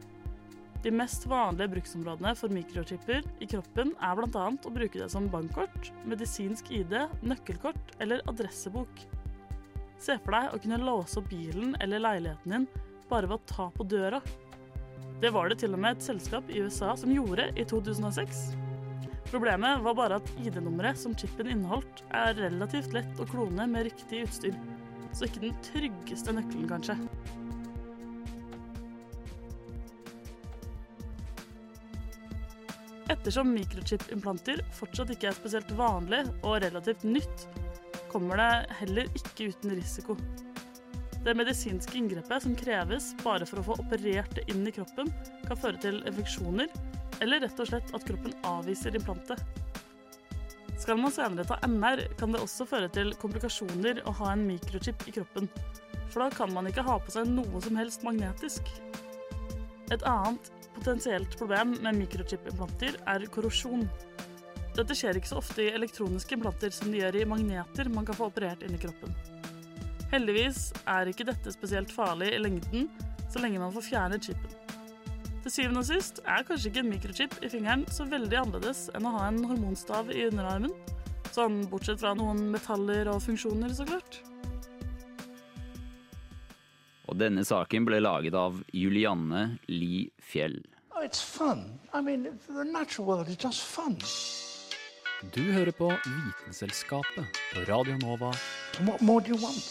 De 0.85 0.93
mest 0.93 1.25
vanlige 1.27 1.71
bruksområdene 1.73 2.31
for 2.37 2.53
mikrochipper 2.53 3.25
i 3.41 3.47
kroppen 3.49 3.95
er 3.97 4.15
bl.a. 4.15 4.47
å 4.53 4.73
bruke 4.73 5.01
det 5.01 5.09
som 5.11 5.27
bankkort, 5.33 5.89
medisinsk 6.07 6.69
ID, 6.71 6.93
nøkkelkort 7.25 7.97
eller 7.99 8.21
adressebok. 8.29 9.07
Se 9.97 10.17
for 10.21 10.35
deg 10.35 10.53
å 10.53 10.59
kunne 10.61 10.77
låse 10.81 11.17
opp 11.19 11.29
bilen 11.31 11.73
eller 11.81 12.03
leiligheten 12.03 12.53
din 12.53 12.67
bare 13.09 13.29
ved 13.29 13.39
å 13.39 13.49
ta 13.49 13.69
på 13.73 13.85
døra. 13.87 14.21
Det 15.21 15.31
var 15.33 15.49
det 15.49 15.57
til 15.63 15.73
og 15.73 15.81
med 15.81 15.97
et 15.97 16.05
selskap 16.05 16.49
i 16.53 16.61
USA 16.61 16.93
som 16.99 17.13
gjorde 17.13 17.49
i 17.57 17.65
2006. 17.65 18.43
Problemet 19.31 19.81
var 19.83 19.95
bare 19.97 20.19
at 20.21 20.29
ID-nummeret 20.39 20.99
som 21.01 21.15
chipen 21.17 21.49
inneholdt, 21.51 22.03
er 22.15 22.37
relativt 22.37 22.93
lett 22.95 23.19
å 23.19 23.25
klone 23.27 23.65
med 23.67 23.89
riktig 23.89 24.21
utstyr. 24.27 24.55
Så 25.11 25.27
ikke 25.27 25.47
den 25.47 25.57
tryggeste 25.65 26.35
nøkkelen, 26.35 26.69
kanskje. 26.69 26.95
Ettersom 33.11 33.49
mikrochip-implanter 33.55 34.61
fortsatt 34.77 35.11
ikke 35.15 35.31
er 35.31 35.35
spesielt 35.35 35.71
vanlig 35.79 36.21
og 36.43 36.61
relativt 36.63 37.03
nytt, 37.07 37.47
kommer 38.11 38.39
det 38.39 38.75
heller 38.81 39.09
ikke 39.17 39.51
uten 39.51 39.75
risiko. 39.77 40.17
Det 41.25 41.33
medisinske 41.35 41.97
inngrepet 41.99 42.45
som 42.45 42.55
kreves 42.55 43.09
bare 43.23 43.45
for 43.49 43.59
å 43.59 43.65
få 43.67 43.77
operert 43.83 44.31
det 44.37 44.45
inn 44.53 44.67
i 44.67 44.71
kroppen, 44.71 45.09
kan 45.47 45.59
føre 45.59 45.81
til 45.83 45.99
infeksjoner, 46.07 46.71
eller 47.23 47.41
rett 47.43 47.59
og 47.59 47.67
slett 47.67 47.91
at 47.97 48.05
kroppen 48.07 48.35
avviser 48.47 48.95
implantet. 48.95 49.41
Skal 50.77 50.99
man 51.01 51.11
senere 51.11 51.47
ta 51.49 51.57
MR, 51.65 52.03
kan 52.19 52.31
det 52.31 52.43
også 52.43 52.67
føre 52.69 52.87
til 52.93 53.11
komplikasjoner 53.19 54.03
å 54.07 54.13
ha 54.19 54.31
en 54.33 54.45
mikrochip 54.47 55.07
i 55.09 55.15
kroppen, 55.15 55.49
for 56.07 56.23
da 56.23 56.29
kan 56.31 56.53
man 56.53 56.69
ikke 56.69 56.85
ha 56.85 56.99
på 57.01 57.15
seg 57.17 57.27
noe 57.31 57.61
som 57.65 57.79
helst 57.79 58.05
magnetisk. 58.05 58.69
Et 59.91 60.03
annet 60.07 60.51
potensielt 60.77 61.33
problem 61.39 61.73
med 61.81 61.97
mikrochip-implanter 62.03 62.99
er 63.09 63.25
korrosjon. 63.33 63.87
Dette 64.77 64.93
skjer 64.93 65.17
ikke 65.17 65.31
så 65.31 65.39
ofte 65.39 65.63
i 65.63 65.71
elektroniske 65.73 66.37
implanter 66.37 66.69
som 66.73 66.91
det 66.93 66.99
gjør 67.01 67.15
i 67.17 67.25
magneter 67.25 67.89
man 67.89 68.05
kan 68.05 68.17
få 68.17 68.27
operert 68.29 68.61
inn 68.61 68.75
i 68.77 68.81
kroppen. 68.81 69.15
Heldigvis 70.11 70.69
er 70.85 71.09
ikke 71.09 71.25
dette 71.27 71.51
spesielt 71.51 71.89
farlig 71.91 72.29
i 72.35 72.41
lengden, 72.43 72.85
så 73.27 73.41
lenge 73.41 73.59
man 73.59 73.73
får 73.73 73.87
fjernet 73.89 74.29
chipen. 74.29 74.53
Til 75.41 75.53
syvende 75.53 75.81
og 75.81 75.89
sist 75.89 76.21
er 76.27 76.45
kanskje 76.45 76.69
ikke 76.69 76.83
en 76.83 76.91
mikrochip 76.91 77.35
i 77.41 77.49
fingeren 77.49 77.87
så 77.91 78.05
veldig 78.05 78.37
annerledes 78.43 78.85
enn 78.93 79.07
å 79.09 79.15
ha 79.17 79.25
en 79.31 79.41
hormonstav 79.49 80.13
i 80.13 80.27
underarmen. 80.29 80.73
Sånn 81.33 81.63
bortsett 81.71 82.03
fra 82.03 82.13
noen 82.17 82.47
metaller 82.53 83.09
og 83.11 83.21
funksjoner, 83.25 83.73
så 83.73 83.87
klart. 83.87 84.21
Og 87.07 87.17
denne 87.17 87.45
saken 87.47 87.87
ble 87.87 88.03
laget 88.03 88.37
av 88.37 88.61
Julianne 88.75 89.57
Li 89.71 90.09
Fjell. 90.21 90.59
Oh, 90.93 91.01
it's 91.01 91.21
fun. 91.21 91.79
I 91.93 92.01
mean, 92.01 92.27
the 92.47 92.63
natural 92.63 93.07
world 93.07 93.29
is 93.29 93.37
just 93.37 93.63
fun. 93.63 93.97
Du 95.33 95.41
hører 95.51 95.71
på 95.77 95.87
Vitenselskapet 96.05 97.39
på 97.53 97.63
Radio 97.69 97.97
Nova. 97.97 98.31
What 98.85 99.01
more 99.01 99.21
do 99.21 99.33
you 99.35 99.41
want? 99.41 99.63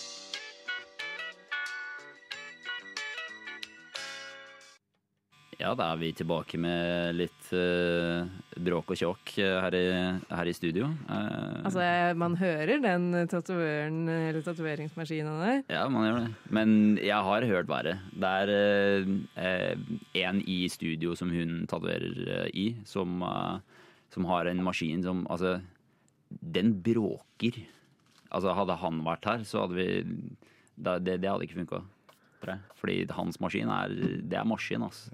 Ja, 5.57 5.71
da 5.73 5.87
er 5.95 5.97
vi 6.03 6.11
tilbake 6.13 6.59
med 6.61 7.15
litt 7.17 7.47
eh, 7.57 8.27
bråk 8.61 8.91
og 8.93 8.99
tjåk 9.01 9.31
eh, 9.41 9.55
her, 9.65 9.75
i- 9.79 10.35
her 10.37 10.51
i 10.51 10.53
studio. 10.53 10.91
Eh, 11.09 11.63
Altså, 11.65 11.81
jeg- 11.81 12.17
man 12.17 12.37
hører 12.37 12.83
den 12.83 13.07
tatoveren 13.27 14.03
eller 14.07 14.43
tatoveringsmaskinen 14.45 15.41
der. 15.41 15.63
Ja, 15.73 15.89
man 15.89 16.05
gjør 16.05 16.19
det. 16.27 16.35
Men 16.51 16.99
jeg 17.01 17.17
har 17.25 17.41
hørt 17.49 17.67
verre. 17.73 17.97
Det 18.13 18.35
er 18.43 19.17
eh, 19.39 19.77
en 20.27 20.43
i 20.47 20.69
studio 20.69 21.15
som 21.15 21.31
hun 21.31 21.65
tatoverer 21.67 22.29
eh, 22.45 22.51
i, 22.53 22.77
som, 22.85 23.23
eh, 23.23 23.59
som 24.13 24.25
har 24.31 24.43
en 24.47 24.65
maskin 24.65 25.03
som 25.05 25.27
Altså, 25.31 25.61
den 26.29 26.83
bråker. 26.83 27.53
Altså, 28.31 28.55
hadde 28.57 28.77
han 28.83 29.05
vært 29.07 29.25
her, 29.29 29.39
så 29.47 29.61
hadde 29.65 29.77
vi 29.79 29.87
da, 30.77 30.99
det, 31.01 31.21
det 31.23 31.31
hadde 31.31 31.45
ikke 31.47 31.61
funka. 31.63 31.79
Fordi 32.79 32.97
hans 33.17 33.41
maskin 33.43 33.69
er 33.73 33.89
Det 34.23 34.37
er 34.39 34.45
maskin, 34.47 34.83
altså. 34.87 35.05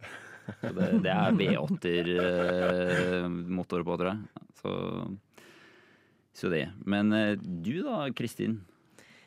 Så 0.58 0.72
det, 0.74 0.86
det 1.04 1.12
er 1.12 1.36
V8-motor 1.38 3.80
på, 3.86 3.92
tror 4.00 4.10
jeg. 4.10 4.20
Så, 4.58 4.70
så 6.34 6.46
det. 6.50 6.66
Men 6.84 7.12
eh, 7.14 7.36
du 7.38 7.82
da, 7.86 8.10
Kristin. 8.16 8.60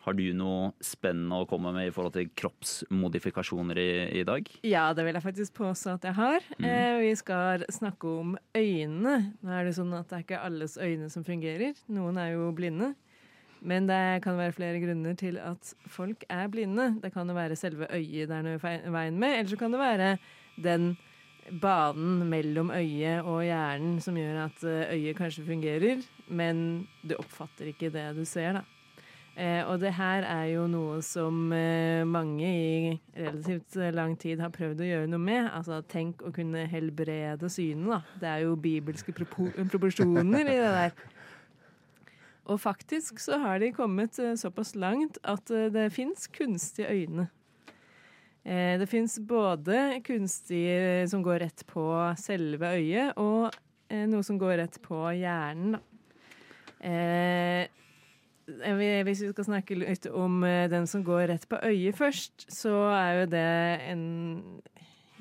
Har 0.05 0.13
du 0.13 0.25
noe 0.37 0.69
spennende 0.85 1.39
å 1.41 1.47
komme 1.49 1.71
med 1.73 1.87
i 1.89 1.93
forhold 1.93 2.13
til 2.13 2.27
kroppsmodifikasjoner 2.37 3.79
i, 3.81 3.91
i 4.19 4.25
dag? 4.27 4.49
Ja, 4.67 4.91
det 4.93 5.05
vil 5.07 5.17
jeg 5.17 5.25
faktisk 5.25 5.55
påstå 5.57 5.95
at 5.95 6.05
jeg 6.05 6.17
har. 6.19 6.45
Mm. 6.59 6.67
Eh, 6.69 6.97
vi 7.01 7.15
skal 7.17 7.65
snakke 7.73 8.11
om 8.21 8.35
øynene. 8.53 9.15
Nå 9.41 9.55
er 9.55 9.65
det 9.65 9.73
sånn 9.79 9.95
at 9.97 10.11
det 10.11 10.19
er 10.19 10.27
ikke 10.27 10.43
alles 10.45 10.77
øyne 10.77 11.09
som 11.09 11.25
fungerer. 11.25 11.73
Noen 11.89 12.21
er 12.21 12.35
jo 12.35 12.51
blinde. 12.53 12.91
Men 13.65 13.89
det 13.89 14.21
kan 14.21 14.37
være 14.37 14.53
flere 14.53 14.83
grunner 14.83 15.17
til 15.17 15.39
at 15.41 15.73
folk 15.89 16.27
er 16.29 16.53
blinde. 16.53 16.91
Det 17.01 17.09
kan 17.15 17.25
jo 17.25 17.33
være 17.33 17.57
selve 17.57 17.89
øyet 17.89 18.29
det 18.29 18.37
er 18.37 18.45
noe 18.45 18.61
veien 18.61 19.17
med, 19.17 19.39
eller 19.39 19.49
så 19.49 19.57
kan 19.57 19.73
det 19.73 19.81
være 19.81 20.11
den 20.61 20.91
banen 21.61 22.23
mellom 22.29 22.71
øyet 22.73 23.25
og 23.25 23.41
hjernen 23.45 23.97
som 24.01 24.17
gjør 24.17 24.43
at 24.47 24.63
eh, 24.69 24.93
øyet 24.95 25.17
kanskje 25.17 25.45
fungerer, 25.49 26.05
men 26.27 26.85
du 27.01 27.17
oppfatter 27.17 27.69
ikke 27.73 27.91
det 27.93 28.07
du 28.17 28.23
ser, 28.25 28.59
da. 28.59 28.63
Eh, 29.35 29.67
og 29.67 29.81
det 29.81 29.91
her 29.97 30.23
er 30.23 30.45
jo 30.53 30.63
noe 30.71 31.01
som 31.03 31.49
eh, 31.51 32.05
mange 32.07 32.47
i 32.47 32.93
relativt 33.17 33.75
eh, 33.75 33.91
lang 33.91 34.13
tid 34.15 34.39
har 34.39 34.53
prøvd 34.55 34.79
å 34.79 34.87
gjøre 34.87 35.09
noe 35.11 35.19
med. 35.19 35.49
Altså 35.51 35.81
tenk 35.91 36.23
å 36.23 36.31
kunne 36.35 36.63
helbrede 36.71 37.49
synet, 37.51 37.89
da. 37.97 37.99
Det 38.21 38.29
er 38.31 38.45
jo 38.45 38.55
bibelske 38.55 39.11
proporsjoner 39.11 40.39
i 40.39 40.55
det 40.55 40.71
der. 40.77 40.95
Og 42.45 42.61
faktisk 42.61 43.19
så 43.19 43.41
har 43.41 43.59
de 43.59 43.73
kommet 43.75 44.19
eh, 44.21 44.37
såpass 44.39 44.75
langt 44.79 45.17
at 45.25 45.51
eh, 45.51 45.67
det 45.73 45.89
fins 45.91 46.27
kunstige 46.31 46.93
øyne. 46.93 47.27
Eh, 48.45 48.77
det 48.79 48.87
fins 48.87 49.17
både 49.19 49.99
kunstige 50.05 51.09
som 51.11 51.25
går 51.25 51.41
rett 51.43 51.65
på 51.67 51.89
selve 52.21 52.75
øyet, 52.77 53.17
og 53.17 53.51
noe 54.09 54.25
som 54.25 54.37
går 54.41 54.59
rett 54.61 54.79
på 54.81 55.03
hjernen. 55.13 55.75
Da. 55.75 55.83
Eh, 56.85 57.84
hvis 58.45 59.21
vi 59.23 59.31
skal 59.31 59.47
snakke 59.47 59.77
litt 59.79 60.05
om 60.13 60.43
eh, 60.45 60.69
den 60.69 60.85
som 60.87 61.03
går 61.05 61.27
rett 61.31 61.47
på 61.49 61.59
øyet 61.65 61.97
først, 61.97 62.45
så 62.53 62.73
er 62.93 63.21
jo 63.21 63.29
det 63.33 63.45
en 63.91 64.03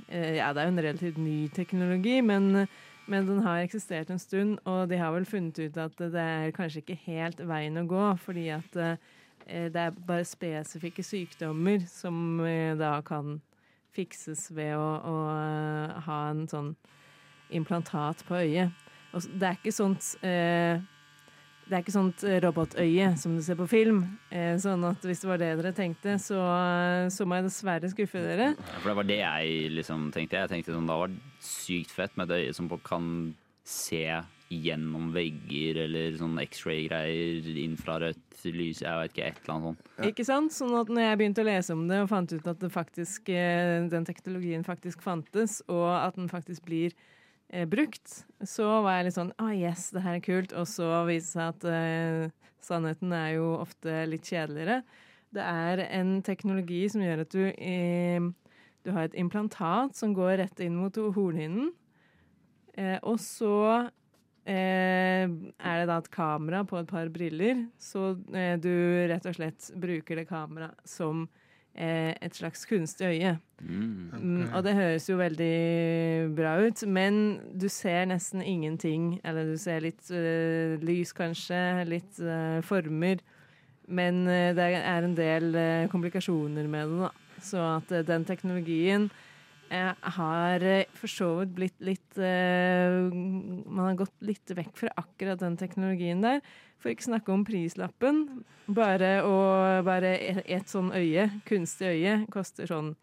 eh, 0.09 0.37
Ja, 0.37 0.53
det 0.53 0.63
er 0.63 0.69
jo 0.69 0.75
en 0.75 0.85
relativt 0.85 1.19
ny 1.19 1.49
teknologi, 1.49 2.21
men, 2.21 2.67
men 3.07 3.27
den 3.27 3.41
har 3.47 3.65
eksistert 3.65 4.11
en 4.11 4.21
stund, 4.21 4.59
og 4.65 4.89
de 4.91 5.01
har 5.01 5.15
vel 5.17 5.25
funnet 5.25 5.59
ut 5.59 5.81
at 5.81 5.99
det 5.99 6.21
er 6.21 6.55
kanskje 6.57 6.85
ikke 6.85 7.01
helt 7.07 7.41
veien 7.41 7.81
å 7.81 7.89
gå, 7.89 8.07
fordi 8.21 8.49
at 8.53 8.77
eh, 8.77 9.69
det 9.73 9.81
er 9.81 9.97
bare 10.07 10.25
spesifikke 10.29 11.05
sykdommer 11.05 11.85
som 11.89 12.41
eh, 12.45 12.77
da 12.77 12.99
kan 13.05 13.39
fikses 13.95 14.51
ved 14.55 14.75
å, 14.77 14.89
å 15.01 15.19
eh, 15.33 16.01
ha 16.07 16.21
en 16.31 16.49
sånn 16.51 16.75
implantat 17.55 18.25
på 18.29 18.41
øyet. 18.43 18.85
Og 19.15 19.29
det 19.39 19.47
er 19.47 19.59
ikke 19.61 19.75
sånt 19.75 20.09
eh, 20.27 20.83
det 21.65 21.77
er 21.77 21.83
ikke 21.85 21.95
sånt 21.95 22.25
eh, 22.29 22.41
robotøye 22.45 23.13
som 23.21 23.37
du 23.37 23.43
ser 23.45 23.59
på 23.59 23.69
film. 23.71 24.03
Eh, 24.31 24.55
sånn 24.61 24.85
at 24.89 25.05
hvis 25.07 25.25
det 25.25 25.31
var 25.31 25.41
det 25.41 25.51
dere 25.61 25.73
tenkte, 25.77 26.19
så, 26.23 26.41
så 27.13 27.27
må 27.27 27.39
jeg 27.39 27.49
dessverre 27.49 27.91
skuffe 27.93 28.21
dere. 28.23 28.53
Ja, 28.59 28.77
For 28.83 28.91
det 28.93 28.99
var 29.01 29.09
det 29.09 29.21
jeg 29.23 29.73
liksom 29.79 30.11
tenkte. 30.15 30.45
Jeg 30.45 30.53
tenkte 30.53 30.77
sånn, 30.77 30.91
det 30.91 31.01
var 31.01 31.19
sykt 31.45 31.95
fett 31.95 32.17
med 32.21 32.31
et 32.31 32.45
øye 32.45 32.57
som 32.57 32.71
kan 32.85 33.09
se 33.65 34.05
gjennom 34.53 35.09
vegger 35.15 35.81
eller 35.87 36.17
sånn 36.19 36.37
X-ray-greier, 36.43 37.49
infrarødt 37.65 38.45
lys, 38.53 38.83
jeg 38.85 39.01
vet 39.01 39.15
ikke, 39.15 39.29
et 39.31 39.39
eller 39.41 39.55
annet 39.55 39.67
sånt. 39.71 39.91
Ikke 40.11 40.27
sant? 40.29 40.53
Sånn 40.53 40.75
at 40.77 40.93
når 40.93 41.07
jeg 41.07 41.19
begynte 41.21 41.45
å 41.45 41.49
lese 41.49 41.77
om 41.77 41.87
det 41.89 42.03
og 42.05 42.11
fant 42.13 42.35
ut 42.35 42.49
at 42.53 42.61
det 42.61 42.71
faktisk, 42.75 43.31
eh, 43.33 43.89
den 43.89 44.05
teknologien 44.05 44.67
faktisk 44.67 45.05
fantes, 45.05 45.63
og 45.73 45.89
at 45.97 46.19
den 46.19 46.29
faktisk 46.29 46.67
blir 46.69 46.93
eh, 46.93 47.15
brukt, 47.71 48.25
så 48.43 48.67
var 48.83 48.99
jeg 48.99 49.09
litt 49.09 49.17
sånn 49.17 49.35
ah 49.43 49.53
yes, 49.55 49.89
det 49.95 50.03
her 50.05 50.19
er 50.19 50.25
kult. 50.25 50.55
Og 50.59 50.67
så 50.71 50.89
viste 51.09 51.29
det 51.29 51.33
seg 51.35 51.53
at 51.53 51.67
eh, 51.71 52.49
sannheten 52.65 53.13
er 53.15 53.35
jo 53.37 53.51
ofte 53.61 54.05
litt 54.11 54.27
kjedeligere. 54.27 54.81
Det 55.35 55.45
er 55.45 55.85
en 55.89 56.17
teknologi 56.27 56.85
som 56.93 57.03
gjør 57.05 57.25
at 57.25 57.35
du 57.35 57.45
eh, 57.51 58.31
Du 58.85 58.93
har 58.93 59.07
et 59.07 59.17
implantat 59.17 59.97
som 59.97 60.13
går 60.13 60.37
rett 60.43 60.61
inn 60.61 60.75
mot 60.77 60.93
hornhinnen, 60.93 61.71
eh, 62.77 62.99
og 63.01 63.17
så 63.23 63.89
eh, 64.45 65.25
er 65.25 65.79
det 65.81 65.87
da 65.89 65.97
et 66.03 66.11
kamera 66.13 66.61
på 66.69 66.77
et 66.83 66.91
par 66.91 67.09
briller, 67.09 67.65
så 67.81 68.13
eh, 68.37 68.59
du 68.61 68.69
rett 69.09 69.25
og 69.25 69.39
slett 69.39 69.71
bruker 69.81 70.21
det 70.21 70.27
kameraet 70.29 70.85
som 70.85 71.25
eh, 71.25 71.44
et 71.75 72.37
slags 72.37 72.63
kunstig 72.71 73.09
øye. 73.11 73.33
Mm, 73.61 74.51
og 74.55 74.61
det 74.63 74.75
høres 74.77 75.09
jo 75.09 75.17
veldig 75.19 76.35
bra 76.37 76.53
ut, 76.63 76.85
men 76.87 77.41
du 77.51 77.67
ser 77.73 78.05
nesten 78.11 78.43
ingenting. 78.43 79.21
Eller 79.25 79.51
du 79.51 79.57
ser 79.59 79.83
litt 79.83 80.07
uh, 80.15 80.79
lys, 80.85 81.15
kanskje, 81.17 81.61
litt 81.91 82.21
uh, 82.23 82.61
former. 82.63 83.19
Men 83.89 84.25
uh, 84.29 84.53
det 84.57 84.69
er 84.81 85.05
en 85.05 85.17
del 85.17 85.55
eh, 85.59 85.89
komplikasjoner 85.93 86.69
med 86.71 86.93
det, 86.93 87.01
da. 87.05 87.13
Så 87.45 87.61
at 87.77 87.93
eh, 87.93 88.05
den 88.07 88.25
teknologien 88.25 89.11
eh, 89.71 89.93
har 90.19 90.65
eh, 90.65 90.91
for 90.99 91.11
så 91.11 91.31
vidt 91.41 91.55
blitt 91.57 91.81
litt 91.85 92.19
uh, 92.19 93.09
Man 93.13 93.87
har 93.89 93.99
gått 94.03 94.15
litt 94.25 94.51
vekk 94.57 94.77
fra 94.77 94.93
akkurat 95.01 95.41
den 95.41 95.57
teknologien 95.61 96.25
der. 96.25 96.43
For 96.83 96.93
ikke 96.93 97.07
snakke 97.09 97.33
om 97.33 97.47
prislappen. 97.49 98.25
Bare, 98.67 99.17
å, 99.25 99.35
bare 99.87 100.17
et, 100.19 100.43
et 100.45 100.69
sånn 100.69 100.91
øye, 100.93 101.29
kunstig 101.49 101.95
øye, 101.95 102.19
koster 102.33 102.69
sånn 102.69 102.95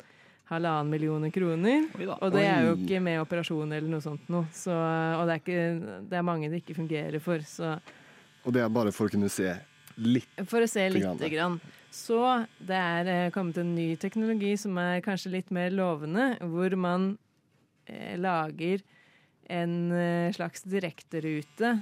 halvannen 0.51 0.91
millioner 0.91 1.31
kroner. 1.33 1.87
Og 2.19 2.29
det 2.33 2.45
er 2.45 2.67
jo 2.67 2.75
ikke 2.75 3.01
med 3.03 3.21
operasjon 3.23 3.71
eller 3.71 3.89
noe 3.89 4.03
sånt 4.03 4.29
noe. 4.31 4.49
Så, 4.55 4.75
og 4.75 5.25
det 5.29 5.37
er, 5.37 5.43
ikke, 5.43 5.99
det 6.11 6.19
er 6.19 6.25
mange 6.27 6.51
det 6.51 6.61
ikke 6.61 6.77
fungerer 6.81 7.23
for. 7.23 7.43
Så 7.47 7.77
Og 8.43 8.55
det 8.55 8.65
er 8.65 8.73
bare 8.73 8.93
for 8.95 9.07
å 9.07 9.13
kunne 9.13 9.31
se 9.31 9.53
litt. 10.01 10.27
for 10.45 10.63
å 10.63 10.69
se 10.69 10.89
Lite 10.91 11.13
lite 11.15 11.31
grann. 11.33 11.59
Så 11.91 12.19
det 12.63 12.77
er 12.77 13.09
eh, 13.11 13.31
kommet 13.35 13.59
en 13.59 13.73
ny 13.75 13.93
teknologi 13.99 14.53
som 14.59 14.77
er 14.79 15.03
kanskje 15.03 15.33
litt 15.33 15.51
mer 15.51 15.73
lovende, 15.75 16.33
hvor 16.39 16.75
man 16.79 17.09
eh, 17.85 18.15
lager 18.15 18.79
en 19.51 19.91
eh, 19.91 20.31
slags 20.31 20.63
direkterute 20.63 21.73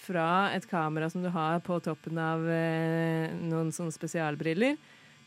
fra 0.00 0.50
et 0.56 0.64
kamera 0.70 1.10
som 1.12 1.22
du 1.22 1.28
har 1.34 1.60
på 1.64 1.76
toppen 1.84 2.18
av 2.20 2.46
eh, 2.48 3.28
noen 3.36 3.68
sånne 3.74 3.92
spesialbriller. 3.92 4.78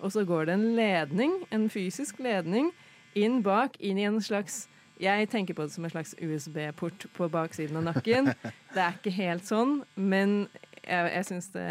Og 0.04 0.12
så 0.16 0.26
går 0.28 0.50
det 0.50 0.58
en 0.58 0.70
ledning, 0.78 1.38
en 1.54 1.70
fysisk 1.72 2.20
ledning, 2.24 2.72
inn 3.14 3.42
bak, 3.46 3.78
inn 3.80 4.02
i 4.02 4.10
en 4.10 4.22
slags 4.24 4.66
jeg 5.02 5.28
tenker 5.32 5.58
på 5.58 5.66
det 5.66 5.74
som 5.74 5.86
en 5.86 5.92
slags 5.92 6.14
USB-port 6.22 7.08
på 7.18 7.28
baksiden 7.34 7.80
av 7.80 7.88
nakken. 7.90 8.30
Det 8.74 8.82
er 8.82 8.94
ikke 8.94 9.14
helt 9.16 9.48
sånn, 9.48 9.80
men 9.98 10.46
jeg, 10.88 11.12
jeg 11.16 11.26
syns 11.30 11.48
det, 11.54 11.68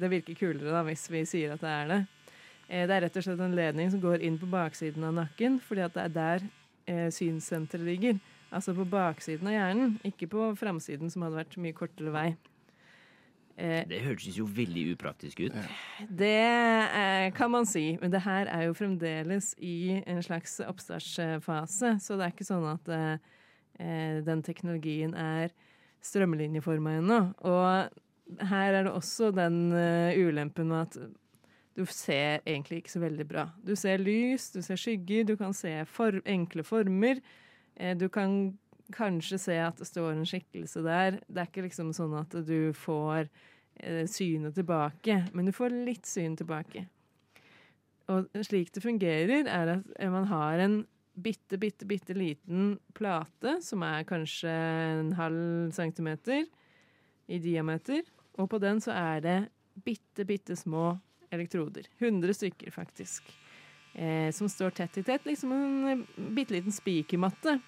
det 0.00 0.10
virker 0.12 0.34
kulere 0.38 0.72
da, 0.74 0.82
hvis 0.86 1.06
vi 1.12 1.24
sier 1.28 1.54
at 1.56 1.60
det 1.64 1.72
er 1.72 1.90
det. 1.92 2.00
Eh, 2.68 2.86
Det 2.86 2.96
er 2.96 3.04
rett 3.06 3.16
og 3.16 3.22
slett 3.26 3.40
en 3.40 3.54
ledning 3.56 3.90
som 3.92 4.00
går 4.02 4.22
inn 4.26 4.38
på 4.38 4.48
baksiden 4.50 5.04
av 5.08 5.14
nakken, 5.14 5.60
fordi 5.62 5.84
at 5.86 5.94
det 5.94 6.02
er 6.04 6.14
der 6.16 6.46
eh, 6.86 7.08
synssenteret 7.14 7.86
ligger. 7.86 8.18
Altså 8.54 8.74
på 8.76 8.84
baksiden 8.88 9.48
av 9.50 9.56
hjernen, 9.56 9.96
ikke 10.06 10.28
på 10.30 10.52
framsiden, 10.56 11.10
som 11.10 11.22
hadde 11.26 11.40
vært 11.40 11.56
mye 11.58 11.74
kortere 11.76 12.12
vei. 12.14 12.28
Eh, 13.56 13.82
Det 13.88 14.02
hørtes 14.04 14.36
jo 14.36 14.44
veldig 14.46 14.92
upraktisk 14.94 15.40
ut. 15.46 15.54
det 16.10 16.30
eh, 16.36 17.30
kan 17.34 17.50
man 17.50 17.64
si, 17.66 17.96
men 18.00 18.10
det 18.12 18.20
her 18.22 18.46
er 18.52 18.66
jo 18.68 18.74
fremdeles 18.76 19.54
i 19.58 20.02
en 20.06 20.22
slags 20.22 20.60
oppstartsfase, 20.60 21.96
så 22.00 22.16
det 22.18 22.26
er 22.26 22.34
ikke 22.36 22.46
sånn 22.50 22.66
at 22.74 22.88
eh, 22.92 24.20
den 24.26 24.42
teknologien 24.44 25.14
er 25.14 25.50
strømlinjeforma 26.04 26.98
ennå. 27.00 27.20
Og 27.44 27.90
her 28.50 28.74
er 28.74 28.86
det 28.86 28.92
også 28.92 29.30
den 29.34 29.70
eh, 29.76 30.18
ulempen 30.18 30.68
med 30.70 30.86
at 30.86 30.98
du 31.76 31.84
ser 31.92 32.40
egentlig 32.46 32.80
ikke 32.80 32.94
så 32.94 33.02
veldig 33.02 33.26
bra. 33.28 33.48
Du 33.60 33.74
ser 33.76 34.00
lys, 34.00 34.48
du 34.54 34.62
ser 34.64 34.80
skygger, 34.80 35.26
du 35.28 35.36
kan 35.36 35.52
se 35.54 35.72
for, 35.90 36.20
enkle 36.24 36.64
former. 36.64 37.20
Eh, 37.76 37.96
du 37.96 38.08
kan 38.08 38.56
kanskje 38.94 39.38
se 39.42 39.58
at 39.60 39.78
det 39.78 39.88
står 39.88 40.14
en 40.14 40.26
skikkelse 40.26 40.82
der. 40.86 41.20
Det 41.28 41.42
er 41.42 41.50
ikke 41.50 41.66
liksom 41.66 41.92
sånn 41.96 42.16
at 42.18 42.34
du 42.48 42.72
får 42.76 43.28
eh, 43.82 44.04
synet 44.10 44.56
tilbake, 44.56 45.20
men 45.36 45.48
du 45.48 45.54
får 45.54 45.74
litt 45.86 46.08
syn 46.08 46.36
tilbake. 46.38 46.86
Og 48.12 48.30
slik 48.46 48.70
det 48.72 48.84
fungerer, 48.84 49.48
er 49.50 49.76
at 49.76 50.12
man 50.12 50.28
har 50.30 50.62
en 50.62 50.80
bitte, 51.16 51.58
bitte, 51.58 51.86
bitte 51.88 52.14
liten 52.14 52.76
plate, 52.94 53.58
som 53.64 53.82
er 53.84 54.06
kanskje 54.08 54.52
en 54.52 55.12
halv 55.18 55.74
centimeter 55.74 56.46
i 57.26 57.40
diameter, 57.42 58.02
og 58.36 58.50
på 58.50 58.60
den 58.62 58.80
så 58.84 58.94
er 58.94 59.22
det 59.24 59.38
bitte, 59.84 60.24
bitte 60.28 60.56
små 60.56 60.94
elektroder. 61.30 61.88
100 61.98 62.34
stykker, 62.34 62.70
faktisk. 62.70 63.22
Eh, 63.94 64.30
som 64.32 64.48
står 64.48 64.70
tett 64.70 64.98
i 64.98 65.02
tett, 65.02 65.24
liksom 65.26 65.52
en 65.52 65.88
eh, 65.88 66.04
bitte 66.36 66.56
liten 66.56 66.74
spikermatte. 66.74 67.58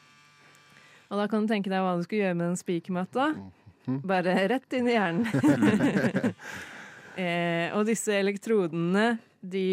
Og 1.09 1.17
da 1.17 1.25
kan 1.29 1.45
du 1.45 1.53
tenke 1.53 1.73
deg 1.73 1.81
hva 1.81 1.97
du 1.97 2.05
skal 2.05 2.21
gjøre 2.23 2.37
med 2.37 2.51
den 2.51 2.61
spikermatta. 2.61 3.31
Bare 4.05 4.35
rett 4.53 4.77
inn 4.77 4.91
i 4.91 4.97
hjernen. 4.99 5.25
eh, 7.23 7.73
og 7.73 7.89
disse 7.89 8.13
elektrodene, 8.13 9.15
de, 9.41 9.65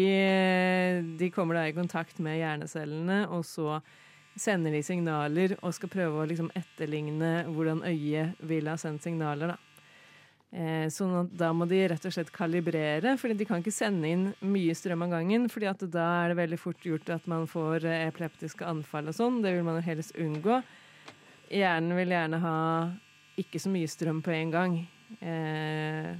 de 1.20 1.28
kommer 1.34 1.58
da 1.58 1.66
i 1.68 1.76
kontakt 1.76 2.22
med 2.24 2.38
hjernecellene, 2.40 3.26
og 3.28 3.44
så 3.44 3.82
sender 4.36 4.72
de 4.72 4.80
signaler 4.84 5.56
og 5.60 5.74
skal 5.76 5.92
prøve 5.92 6.22
å 6.22 6.28
liksom 6.28 6.48
etterligne 6.56 7.42
hvordan 7.50 7.82
øyet 7.88 8.40
vil 8.48 8.72
ha 8.72 8.78
sendt 8.80 9.04
signaler. 9.04 9.52
da. 9.52 9.65
Eh, 10.54 10.86
sånn 10.94 11.12
at 11.18 11.32
da 11.36 11.50
må 11.52 11.66
de 11.68 11.80
rett 11.90 12.04
og 12.06 12.12
slett 12.14 12.30
kalibrere, 12.32 13.16
fordi 13.18 13.34
de 13.40 13.46
kan 13.48 13.60
ikke 13.60 13.74
sende 13.74 14.08
inn 14.08 14.26
mye 14.46 14.76
strøm 14.78 15.02
av 15.04 15.16
gangen. 15.16 15.48
fordi 15.50 15.66
at 15.66 15.82
da 15.90 16.06
er 16.22 16.32
det 16.32 16.38
veldig 16.38 16.58
fort 16.58 16.86
gjort 16.86 17.10
at 17.10 17.26
man 17.26 17.46
får 17.50 17.84
eh, 17.84 18.06
epileptiske 18.06 18.64
anfall 18.64 19.10
og 19.10 19.16
sånn. 19.18 19.42
Det 19.42 19.52
vil 19.52 19.66
man 19.66 19.80
jo 19.80 19.88
helst 19.88 20.16
unngå. 20.16 20.62
Hjernen 21.50 21.98
vil 21.98 22.14
gjerne 22.14 22.40
ha 22.42 22.56
ikke 23.36 23.60
så 23.60 23.70
mye 23.70 23.90
strøm 23.90 24.22
på 24.24 24.32
en 24.32 24.54
gang. 24.54 24.78
Eh, 25.20 26.14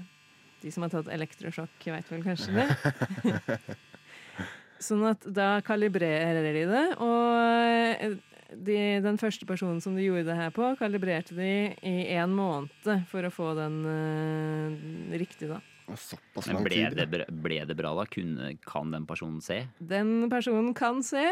de 0.63 0.73
som 0.75 0.85
har 0.85 0.93
tatt 0.93 1.11
elektrosjokk, 1.13 1.79
vet 1.95 2.11
vel 2.11 2.27
kanskje 2.27 2.61
det. 2.61 3.59
sånn 4.87 5.07
at 5.09 5.23
da 5.33 5.61
kalibrerer 5.65 6.43
de 6.43 6.65
det, 6.69 6.87
og 7.01 8.36
de, 8.55 8.77
den 9.05 9.19
første 9.19 9.47
personen 9.49 9.81
som 9.83 9.97
de 9.97 10.05
gjorde 10.07 10.27
det 10.29 10.37
her 10.39 10.51
på, 10.55 10.69
kalibrerte 10.79 11.35
de 11.35 11.49
i 11.83 11.95
en 12.17 12.35
måned 12.37 12.69
for 13.11 13.27
å 13.27 13.33
få 13.35 13.55
den 13.59 13.81
uh, 13.87 15.17
riktig, 15.19 15.49
da. 15.51 15.63
Såpass 15.87 16.49
Men 16.49 16.57
lang 16.57 16.65
ble 16.67 16.75
tid. 16.81 16.97
det, 16.99 17.27
ble 17.31 17.59
det 17.69 17.77
bra, 17.79 17.93
da? 17.95 18.05
Kunne, 18.11 18.49
kan 18.67 18.91
den 18.91 19.05
personen 19.07 19.39
se? 19.45 19.61
Den 19.79 20.27
personen 20.33 20.73
kan 20.75 20.99
se, 21.07 21.23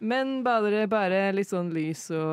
men 0.00 0.38
bare, 0.46 0.86
bare 0.88 1.18
litt 1.36 1.50
sånn 1.50 1.68
lys 1.74 2.06
og 2.16 2.32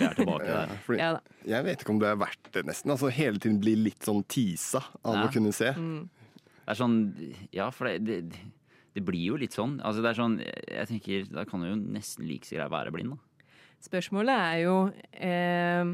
Vi 0.00 0.08
er 0.08 0.18
tilbake 0.18 0.48
der. 0.50 0.74
ja, 0.74 0.98
Ja 0.98 1.10
da. 1.14 1.20
Jeg 1.46 1.64
vet 1.68 1.84
ikke 1.84 1.94
om 1.94 2.00
det 2.02 2.10
er 2.10 2.18
verdt 2.18 2.50
det, 2.56 2.64
nesten. 2.66 2.90
Altså 2.90 3.06
Hele 3.14 3.38
tiden 3.38 3.60
blir 3.62 3.78
litt 3.86 4.02
sånn 4.02 4.24
tisa 4.26 4.82
av 5.06 5.14
Ja. 5.14 5.26
å 5.28 5.32
kunne 5.32 5.54
se. 5.54 5.70
Det 5.78 6.74
er 6.74 6.80
sånn 6.82 6.98
Ja, 7.54 7.70
for 7.70 7.86
det, 7.86 8.02
det, 8.04 8.42
det 8.98 9.06
blir 9.06 9.32
jo 9.32 9.38
litt 9.40 9.54
sånn. 9.56 9.78
Altså, 9.86 10.02
det 10.02 10.10
er 10.10 10.18
sånn 10.18 10.36
Jeg 10.42 10.90
tenker, 10.90 11.26
Da 11.30 11.46
kan 11.48 11.62
du 11.62 11.70
jo 11.70 11.78
nesten 11.78 12.26
like 12.28 12.48
så 12.48 12.58
greit 12.58 12.74
være 12.74 12.94
blind, 12.94 13.14
da. 13.14 13.50
Spørsmålet 13.78 14.34
er 14.34 14.60
jo 14.64 14.76
eh, 15.14 15.90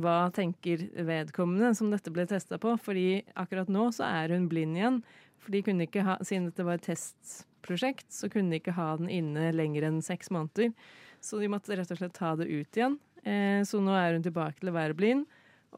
hva 0.00 0.16
tenker 0.36 0.84
vedkommende 1.08 1.72
som 1.76 1.88
dette 1.92 2.12
ble 2.12 2.26
testa 2.28 2.58
på? 2.60 2.74
Fordi 2.80 3.22
akkurat 3.40 3.72
nå 3.72 3.88
så 3.96 4.04
er 4.08 4.34
hun 4.36 4.50
blind 4.52 4.76
igjen. 4.76 5.00
For 5.42 5.54
de 5.54 5.62
kunne 5.64 5.88
ikke 5.88 6.04
ha, 6.06 6.18
Siden 6.24 6.50
dette 6.50 6.66
var 6.66 6.78
et 6.78 6.86
testprosjekt, 6.86 8.06
så 8.12 8.30
kunne 8.32 8.52
de 8.52 8.60
ikke 8.60 8.76
ha 8.76 8.92
den 9.00 9.10
inne 9.12 9.50
lenger 9.56 9.88
enn 9.88 10.02
seks 10.04 10.30
måneder. 10.32 10.72
Så 11.22 11.40
de 11.40 11.50
måtte 11.50 11.76
rett 11.78 11.90
og 11.94 12.00
slett 12.00 12.16
ta 12.18 12.34
det 12.38 12.48
ut 12.50 12.78
igjen. 12.78 12.98
Eh, 13.24 13.60
så 13.66 13.80
nå 13.82 13.94
er 13.96 14.16
hun 14.16 14.24
tilbake 14.24 14.60
til 14.60 14.72
å 14.72 14.76
være 14.76 14.96
blind. 14.98 15.26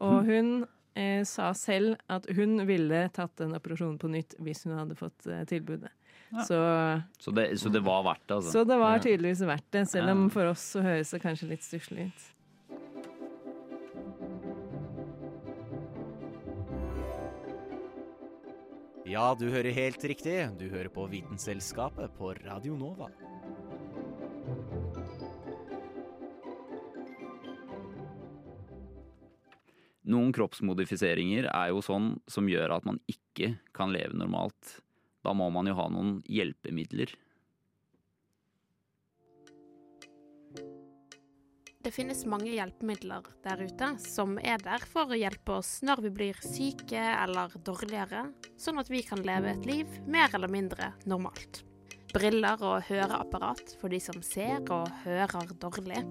Og 0.03 0.27
hun 0.27 0.49
eh, 0.97 1.21
sa 1.27 1.51
selv 1.55 1.99
at 2.11 2.27
hun 2.35 2.63
ville 2.67 3.05
tatt 3.15 3.35
den 3.41 3.55
operasjonen 3.57 3.99
på 4.01 4.11
nytt 4.11 4.37
hvis 4.43 4.65
hun 4.65 4.77
hadde 4.79 4.97
fått 4.99 5.27
eh, 5.29 5.45
tilbudet. 5.49 5.91
Så 6.47 6.57
Så 7.21 7.31
det, 7.31 7.59
så 7.61 7.69
det 7.69 7.81
var 7.85 8.03
verdt 8.03 8.23
det, 8.27 8.35
altså. 8.39 8.51
så 8.51 8.63
det 8.67 8.77
var 8.81 9.03
tydeligvis 9.03 9.43
verdt 9.47 9.67
det, 9.71 9.85
selv 9.87 10.11
om 10.11 10.25
for 10.33 10.51
oss 10.51 10.63
så 10.75 10.81
høres 10.83 11.13
det 11.13 11.21
kanskje 11.23 11.51
litt 11.53 11.63
stusslig 11.63 12.09
ut. 12.09 12.31
Ja, 19.05 19.35
du 19.37 19.45
hører 19.53 19.71
helt 19.71 20.03
riktig. 20.03 20.33
Du 20.57 20.65
hører 20.67 20.89
på 20.89 21.05
Vitenselskapet 21.07 22.15
på 22.17 22.33
Radio 22.41 22.73
Nova. 22.75 23.05
Noen 30.05 30.33
kroppsmodifiseringer 30.33 31.47
er 31.49 31.71
jo 31.71 31.85
sånn 31.85 32.15
som 32.29 32.49
gjør 32.49 32.75
at 32.75 32.89
man 32.89 32.99
ikke 33.09 33.55
kan 33.77 33.93
leve 33.93 34.17
normalt. 34.17 34.79
Da 35.25 35.33
må 35.33 35.49
man 35.49 35.65
jo 35.65 35.73
ha 35.79 35.87
noen 35.89 36.19
hjelpemidler. 36.29 37.15
Det 41.85 41.91
finnes 41.93 42.23
mange 42.25 42.49
hjelpemidler 42.49 43.27
der 43.45 43.59
ute 43.61 43.91
som 44.01 44.39
er 44.41 44.57
der 44.61 44.81
for 44.89 45.11
å 45.13 45.17
hjelpe 45.17 45.59
oss 45.59 45.83
når 45.85 46.01
vi 46.07 46.11
blir 46.17 46.39
syke 46.41 46.97
eller 46.97 47.53
dårligere, 47.61 48.23
sånn 48.57 48.81
at 48.81 48.89
vi 48.89 49.03
kan 49.05 49.21
leve 49.25 49.51
et 49.51 49.67
liv 49.69 49.99
mer 50.09 50.33
eller 50.33 50.49
mindre 50.49 50.91
normalt. 51.05 51.61
Briller 52.13 52.61
og 52.65 52.87
høreapparat 52.87 53.75
for 53.81 53.93
de 53.93 53.99
som 54.01 54.17
ser 54.25 54.65
og 54.73 54.89
hører 55.03 55.53
dårlig. 55.61 56.01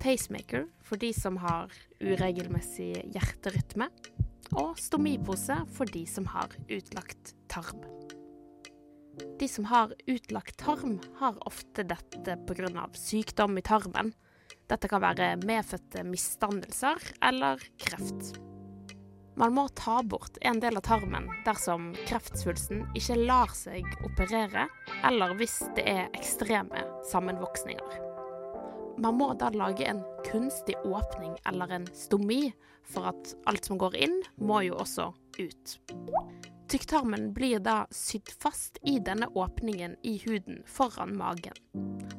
Pacemaker 0.00 0.66
for 0.84 1.00
de 1.00 1.12
som 1.16 1.36
har 1.40 1.72
uregelmessig 2.00 2.92
hjerterytme. 3.14 3.88
Og 4.58 4.74
stomipose 4.82 5.62
for 5.76 5.88
de 5.94 6.04
som 6.10 6.28
har 6.32 6.56
utlagt 6.66 7.36
tarm. 7.48 7.99
De 9.40 9.48
som 9.48 9.64
har 9.64 9.94
utlagt 10.06 10.58
tarm, 10.58 10.98
har 11.16 11.46
ofte 11.48 11.82
dette 11.82 12.36
pga. 12.46 12.88
sykdom 12.92 13.58
i 13.58 13.62
tarmen. 13.62 14.12
Dette 14.68 14.88
kan 14.88 15.00
være 15.00 15.36
medfødte 15.40 16.04
misdannelser 16.04 17.00
eller 17.24 17.62
kreft. 17.80 18.34
Man 19.40 19.54
må 19.56 19.64
ta 19.72 20.02
bort 20.02 20.36
en 20.44 20.60
del 20.60 20.76
av 20.76 20.84
tarmen 20.84 21.30
dersom 21.46 21.94
kreftsvulsten 22.04 22.84
ikke 22.92 23.16
lar 23.16 23.56
seg 23.56 23.88
operere, 24.04 24.66
eller 25.08 25.32
hvis 25.40 25.56
det 25.78 25.86
er 25.88 26.12
ekstreme 26.12 26.84
sammenvoksninger. 27.08 27.96
Man 29.00 29.16
må 29.16 29.32
da 29.40 29.48
lage 29.56 29.88
en 29.88 30.04
kunstig 30.28 30.76
åpning 30.84 31.32
eller 31.48 31.78
en 31.78 31.88
stomi, 31.96 32.50
for 32.84 33.08
at 33.14 33.32
alt 33.48 33.64
som 33.64 33.80
går 33.80 33.96
inn, 33.96 34.20
må 34.36 34.60
jo 34.68 34.76
også 34.84 35.14
ut. 35.40 35.78
Tykktarmen 36.70 37.32
blir 37.32 37.58
da 37.58 37.86
sydd 37.90 38.30
fast 38.42 38.78
i 38.86 38.98
denne 39.02 39.26
åpningen 39.34 39.96
i 40.06 40.12
huden 40.22 40.60
foran 40.66 41.16
magen. 41.18 41.56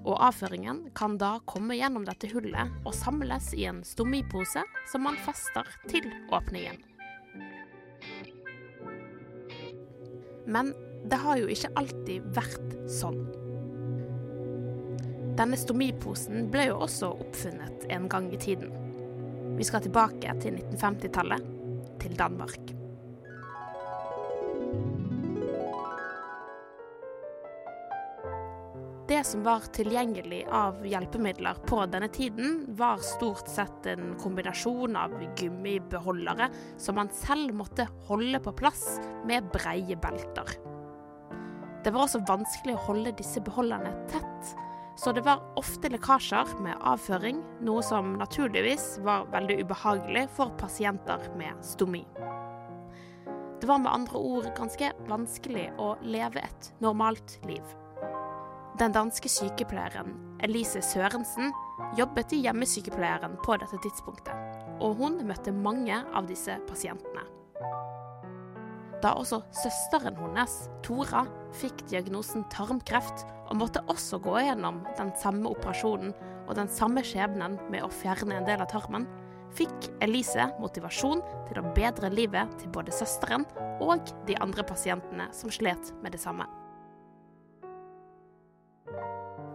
Og 0.03 0.17
avføringen 0.19 0.89
kan 0.97 1.15
da 1.21 1.37
komme 1.47 1.77
gjennom 1.79 2.03
dette 2.03 2.27
hullet 2.33 2.73
og 2.83 2.91
samles 2.91 3.53
i 3.55 3.63
en 3.71 3.79
stomipose 3.87 4.63
som 4.91 5.05
man 5.07 5.15
fester 5.23 5.69
til 5.87 6.09
åpningen. 6.35 6.81
Men 10.51 10.73
det 11.07 11.21
har 11.23 11.39
jo 11.39 11.47
ikke 11.47 11.71
alltid 11.79 12.27
vært 12.35 12.75
sånn. 12.91 13.23
Denne 15.39 15.55
stomiposen 15.55 16.51
ble 16.51 16.67
jo 16.73 16.81
også 16.83 17.13
oppfunnet 17.23 17.87
en 17.87 18.11
gang 18.11 18.27
i 18.35 18.43
tiden. 18.49 18.75
Vi 19.55 19.71
skal 19.71 19.87
tilbake 19.87 20.35
til 20.43 20.59
1950-tallet, 20.59 21.49
til 22.03 22.19
Danmark. 22.19 22.80
Det 29.12 29.24
som 29.24 29.43
var 29.43 29.60
tilgjengelig 29.60 30.45
av 30.56 30.86
hjelpemidler 30.88 31.58
på 31.67 31.82
denne 31.91 32.08
tiden, 32.08 32.62
var 32.80 33.02
stort 33.04 33.50
sett 33.52 33.89
en 33.91 34.13
kombinasjon 34.21 34.95
av 34.95 35.12
gummibeholdere 35.36 36.47
som 36.80 36.95
man 36.95 37.10
selv 37.12 37.52
måtte 37.60 37.89
holde 38.08 38.39
på 38.39 38.54
plass 38.62 38.86
med 39.28 39.50
breie 39.52 39.97
belter. 40.00 40.54
Det 41.84 41.91
var 41.91 42.06
også 42.06 42.21
vanskelig 42.30 42.78
å 42.78 42.86
holde 42.86 43.12
disse 43.19 43.43
beholderne 43.43 43.91
tett, 44.13 44.54
så 44.95 45.12
det 45.12 45.26
var 45.28 45.43
ofte 45.60 45.91
lekkasjer 45.91 46.56
med 46.63 46.80
avføring, 46.80 47.43
noe 47.67 47.84
som 47.84 48.15
naturligvis 48.15 49.02
var 49.04 49.28
veldig 49.36 49.60
ubehagelig 49.65 50.30
for 50.39 50.56
pasienter 50.56 51.28
med 51.36 51.60
stomi. 51.67 52.06
Det 53.60 53.67
var 53.67 53.84
med 53.84 53.91
andre 53.91 54.24
ord 54.24 54.50
ganske 54.56 54.95
vanskelig 55.12 55.67
å 55.84 55.97
leve 56.00 56.47
et 56.47 56.74
normalt 56.80 57.41
liv. 57.43 57.80
Den 58.79 58.93
danske 58.95 59.29
sykepleieren 59.29 60.13
Elise 60.43 60.79
Sørensen 60.81 61.51
jobbet 61.97 62.31
i 62.34 62.41
hjemmesykepleieren 62.45 63.36
på 63.43 63.57
dette 63.60 63.77
tidspunktet, 63.84 64.31
og 64.79 64.95
hun 65.01 65.19
møtte 65.27 65.51
mange 65.51 65.97
av 66.15 66.29
disse 66.29 66.55
pasientene. 66.69 67.25
Da 69.01 69.15
også 69.17 69.41
søsteren 69.57 70.15
hennes, 70.19 70.53
Tora, 70.86 71.25
fikk 71.57 71.84
diagnosen 71.89 72.45
tarmkreft 72.53 73.25
og 73.49 73.57
måtte 73.60 73.84
også 73.91 74.21
gå 74.23 74.38
gjennom 74.45 74.84
den 74.99 75.12
samme 75.19 75.49
operasjonen 75.51 76.13
og 76.47 76.55
den 76.55 76.69
samme 76.71 77.03
skjebnen 77.05 77.57
med 77.73 77.84
å 77.84 77.91
fjerne 77.91 78.38
en 78.38 78.47
del 78.47 78.63
av 78.63 78.69
tarmen, 78.71 79.10
fikk 79.57 79.89
Elise 80.05 80.47
motivasjon 80.62 81.25
til 81.49 81.60
å 81.60 81.67
bedre 81.75 82.13
livet 82.13 82.55
til 82.62 82.71
både 82.71 82.95
søsteren 82.95 83.43
og 83.84 84.13
de 84.29 84.39
andre 84.39 84.63
pasientene 84.63 85.27
som 85.36 85.51
slet 85.51 85.91
med 86.05 86.15
det 86.15 86.23
samme. 86.23 86.47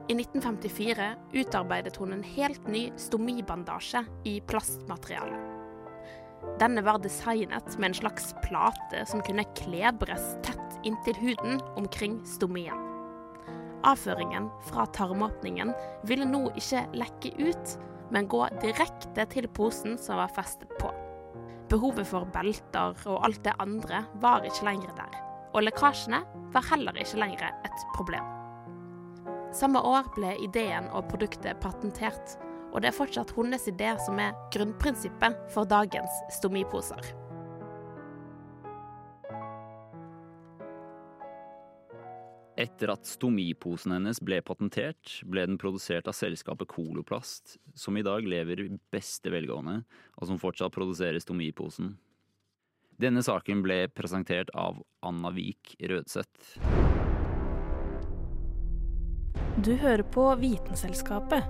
I 0.09 0.14
1954 0.14 1.14
utarbeidet 1.33 1.97
hun 1.97 2.12
en 2.12 2.23
helt 2.23 2.69
ny 2.71 2.92
stomibandasje 2.97 4.05
i 4.25 4.40
plastmateriale. 4.47 5.40
Denne 6.61 6.85
var 6.87 7.01
designet 7.03 7.75
med 7.79 7.88
en 7.88 7.99
slags 7.99 8.31
plate 8.45 9.03
som 9.11 9.25
kunne 9.27 9.45
klebres 9.59 10.37
tett 10.47 10.79
inntil 10.87 11.19
huden 11.19 11.59
omkring 11.75 12.21
stomien. 12.27 12.79
Avføringen 13.83 14.47
fra 14.71 14.87
tarmåpningen 14.95 15.75
ville 16.07 16.31
nå 16.31 16.45
ikke 16.55 16.87
lekke 16.95 17.35
ut, 17.42 17.77
men 18.14 18.31
gå 18.31 18.47
direkte 18.62 19.27
til 19.35 19.51
posen 19.59 19.99
som 19.99 20.23
var 20.23 20.31
festet 20.38 20.71
på. 20.79 20.95
Behovet 21.66 22.07
for 22.07 22.31
belter 22.31 22.95
og 23.11 23.27
alt 23.27 23.42
det 23.42 23.59
andre 23.59 24.05
var 24.23 24.47
ikke 24.47 24.71
lenger 24.71 24.95
der, 25.03 25.21
og 25.51 25.66
lekkasjene 25.66 26.23
var 26.55 26.71
heller 26.71 27.03
ikke 27.03 27.25
lenger 27.27 27.51
et 27.66 27.88
problem. 27.99 28.45
Samme 29.54 29.80
år 29.85 30.09
ble 30.16 30.32
ideen 30.42 30.88
og 30.90 31.06
produktet 31.11 31.61
patentert, 31.62 32.35
og 32.72 32.82
det 32.82 32.90
er 32.90 32.96
fortsatt 32.96 33.32
hennes 33.37 33.68
idé 33.70 33.92
som 34.04 34.18
er 34.20 34.35
grunnprinsippet 34.52 35.38
for 35.54 35.68
dagens 35.68 36.18
stomiposer. 36.37 37.14
Etter 42.56 42.88
at 42.88 43.04
stomiposen 43.04 43.92
hennes 43.92 44.18
ble 44.24 44.38
patentert, 44.40 45.18
ble 45.28 45.44
den 45.44 45.59
produsert 45.61 46.09
av 46.09 46.16
selskapet 46.16 46.70
Coloplast, 46.72 47.59
som 47.76 47.96
i 48.00 48.04
dag 48.04 48.24
lever 48.24 48.64
i 48.64 48.70
beste 48.92 49.32
velgående, 49.32 49.82
og 50.16 50.30
som 50.30 50.40
fortsatt 50.40 50.72
produserer 50.72 51.20
stomiposen. 51.20 51.98
Denne 52.96 53.20
saken 53.20 53.61
ble 53.61 53.82
presentert 53.92 54.48
av 54.56 54.80
Anna 55.04 55.35
Vik 55.37 55.76
Rødseth. 55.85 56.56
Du 59.66 59.72
hører 59.74 60.05
på 60.14 60.22
Vitenselskapet. 60.38 61.42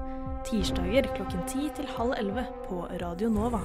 Tirsdager 0.48 1.04
klokken 1.18 1.42
ti 1.50 1.66
til 1.76 1.84
halv 1.98 2.14
11 2.16 2.46
på 2.64 2.78
Radio 3.02 3.28
Nova. 3.28 3.58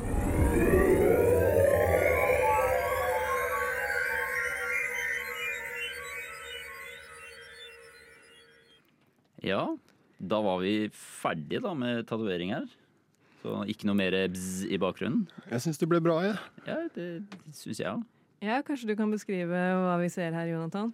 Ja, 9.40 9.62
da 10.20 10.42
var 10.44 10.60
vi 10.60 10.90
ferdige 10.92 11.64
da 11.64 11.72
med 11.72 12.04
tatovering 12.10 12.52
her. 12.52 12.68
Så 13.40 13.62
ikke 13.72 13.88
noe 13.88 13.96
mer 14.02 14.20
bzz 14.36 14.68
i 14.68 14.82
bakgrunnen. 14.84 15.30
Jeg 15.48 15.64
syns 15.64 15.80
det 15.80 15.88
ble 15.94 16.04
bra, 16.04 16.20
jeg. 16.28 16.36
Ja, 16.68 16.82
det 17.00 17.08
syns 17.56 17.80
jeg 17.80 17.88
òg. 17.94 18.04
Ja, 18.44 18.60
kanskje 18.68 18.92
du 18.92 18.98
kan 19.00 19.16
beskrive 19.16 19.64
hva 19.80 19.96
vi 20.04 20.12
ser 20.12 20.36
her, 20.36 20.52
Jonathan? 20.52 20.92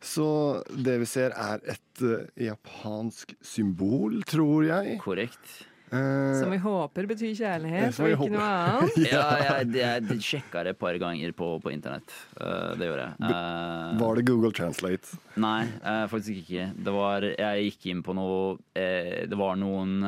Så 0.00 0.26
det 0.72 0.98
vi 1.02 1.08
ser, 1.08 1.34
er 1.36 1.60
et 1.74 2.04
uh, 2.04 2.22
japansk 2.40 3.34
symbol, 3.44 4.22
tror 4.28 4.64
jeg. 4.68 4.96
Korrekt. 5.02 5.58
Eh, 5.90 6.38
Som 6.38 6.52
vi 6.54 6.58
håper 6.62 7.06
betyr 7.10 7.32
kjærlighet, 7.34 7.96
og 7.98 8.12
ikke 8.12 8.18
håper. 8.20 8.34
noe 8.36 8.46
annet. 8.46 8.98
ja, 9.10 9.24
jeg, 9.42 9.70
jeg, 9.74 10.04
jeg 10.06 10.22
sjekka 10.22 10.62
det 10.62 10.76
et 10.76 10.78
par 10.78 10.94
ganger 11.02 11.32
på, 11.34 11.48
på 11.62 11.72
internett. 11.74 12.14
Uh, 12.38 12.76
det 12.78 12.86
gjorde 12.86 13.08
jeg. 13.08 13.16
Uh, 13.26 13.98
var 13.98 14.20
det 14.20 14.26
Google 14.28 14.52
Translate? 14.54 15.18
Nei, 15.42 15.64
uh, 15.82 16.04
faktisk 16.12 16.44
ikke. 16.44 16.68
Det 16.78 16.94
var, 16.94 17.26
jeg 17.26 17.66
gikk 17.66 17.88
inn 17.90 18.04
på 18.06 18.14
noe 18.14 18.54
eh, 18.78 19.26
Det 19.26 19.38
var 19.38 19.58
noen 19.58 19.98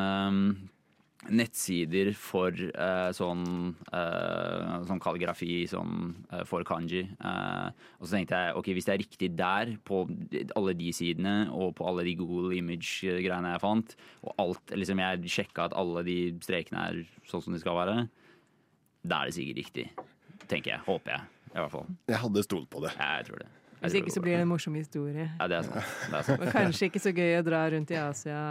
nettsider 1.30 2.10
for 2.18 2.50
eh, 2.50 3.10
sånn, 3.14 3.44
eh, 3.94 4.72
sånn 4.88 5.02
kalligrafi 5.02 5.62
sånn, 5.70 6.14
eh, 6.32 6.42
for 6.48 6.66
kanji. 6.66 7.04
Eh, 7.14 7.68
og 8.00 8.08
så 8.08 8.16
tenkte 8.16 8.40
jeg 8.40 8.56
ok, 8.58 8.70
hvis 8.74 8.88
det 8.88 8.94
er 8.94 9.02
riktig 9.04 9.30
der, 9.38 9.74
på 9.86 10.02
alle 10.58 10.74
de 10.78 10.90
sidene 10.96 11.36
og 11.54 11.76
på 11.78 11.86
alle 11.86 12.06
de 12.08 12.16
Google 12.18 12.56
Image-greiene 12.58 13.54
jeg 13.54 13.62
fant, 13.62 13.96
og 14.24 14.34
alt, 14.42 14.74
liksom 14.74 15.04
jeg 15.04 15.32
sjekka 15.38 15.70
at 15.70 15.78
alle 15.78 16.02
de 16.08 16.18
strekene 16.42 16.88
er 16.90 17.00
sånn 17.30 17.46
som 17.46 17.54
de 17.54 17.62
skal 17.62 17.78
være, 17.78 17.96
da 19.06 19.22
er 19.22 19.30
det 19.30 19.38
sikkert 19.38 19.62
riktig. 19.62 19.88
Tenker 20.50 20.76
jeg. 20.76 20.84
Håper 20.86 21.16
jeg. 21.16 21.30
I 21.52 21.58
hvert 21.60 21.74
fall. 21.74 21.90
Jeg 22.08 22.22
hadde 22.22 22.46
stolt 22.46 22.70
på 22.72 22.82
det. 22.82 22.94
Jeg 22.98 23.26
tror 23.28 23.42
det. 23.44 23.50
Hvis 23.82 23.96
ikke 23.98 24.12
så 24.14 24.20
blir 24.22 24.38
det 24.38 24.44
en 24.44 24.50
morsom 24.50 24.76
historie. 24.78 25.26
Ja, 25.40 25.48
det 25.50 25.58
er 25.58 25.66
sant. 25.66 25.96
Det 26.06 26.18
er 26.20 26.26
sant. 26.28 26.40
Og 26.42 26.54
kanskje 26.54 26.86
ikke 26.86 27.02
så 27.02 27.10
gøy 27.14 27.34
å 27.40 27.42
dra 27.46 27.64
rundt 27.74 27.90
i 27.90 27.98
Asia. 27.98 28.42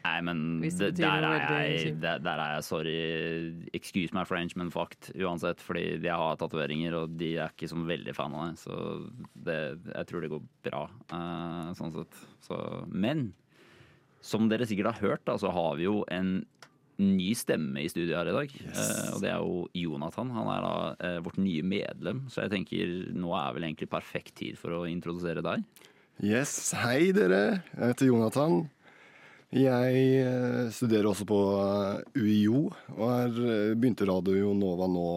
Nei, 0.00 0.16
men 0.24 0.38
det, 0.62 0.92
der, 0.96 1.24
er 1.28 1.42
jeg, 1.68 1.96
der, 2.00 2.22
der 2.24 2.40
er 2.40 2.54
jeg 2.56 2.64
sorry. 2.64 2.94
Excuse 3.76 4.16
my 4.16 4.24
French, 4.28 4.56
men 4.56 4.72
fucked 4.72 5.10
uansett. 5.20 5.60
Fordi 5.64 5.84
jeg 5.98 6.16
har 6.22 6.38
tatoveringer, 6.40 6.96
og 7.02 7.18
de 7.20 7.34
er 7.36 7.52
ikke 7.52 7.68
som 7.70 7.84
veldig 7.88 8.14
fan 8.16 8.36
av 8.36 8.48
det. 8.48 8.62
Så 8.62 8.78
det, 9.34 9.58
jeg 9.90 10.08
tror 10.08 10.24
det 10.24 10.32
går 10.32 10.46
bra, 10.70 10.86
uh, 11.12 11.68
sånn 11.76 11.92
sett. 11.98 12.24
Så, 12.46 12.56
men 12.88 13.30
som 14.24 14.48
dere 14.52 14.68
sikkert 14.68 14.94
har 14.94 15.12
hørt, 15.12 15.26
da, 15.28 15.36
så 15.40 15.52
har 15.52 15.76
vi 15.80 15.86
jo 15.88 16.00
en 16.12 16.40
ny 17.00 17.30
stemme 17.36 17.80
i 17.80 17.88
studio 17.88 18.18
her 18.18 18.28
i 18.28 18.34
dag. 18.36 18.56
Eh, 18.72 19.06
og 19.14 19.22
det 19.22 19.30
er 19.32 19.38
jo 19.40 19.62
Jonathan. 19.76 20.32
Han 20.36 20.50
er 20.52 20.66
da 20.66 20.74
uh, 20.96 21.20
vårt 21.24 21.40
nye 21.40 21.64
medlem. 21.64 22.26
Så 22.32 22.44
jeg 22.44 22.54
tenker 22.56 22.98
nå 23.16 23.32
er 23.36 23.56
vel 23.56 23.68
egentlig 23.68 23.88
perfekt 23.92 24.36
tid 24.40 24.60
for 24.60 24.80
å 24.80 24.84
introdusere 24.88 25.44
deg. 25.44 25.64
Yes, 26.20 26.52
hei 26.76 27.14
dere. 27.16 27.62
Jeg 27.72 27.94
heter 27.94 28.10
Jonathan. 28.10 28.62
Jeg 29.50 30.02
eh, 30.22 30.68
studerer 30.70 31.08
også 31.10 31.26
på 31.26 31.40
eh, 31.58 32.20
UiO, 32.22 32.68
og 32.94 33.08
er, 33.10 33.32
eh, 33.34 33.72
begynte 33.74 34.06
Radio 34.06 34.52
Nova 34.54 34.86
nå 34.86 35.08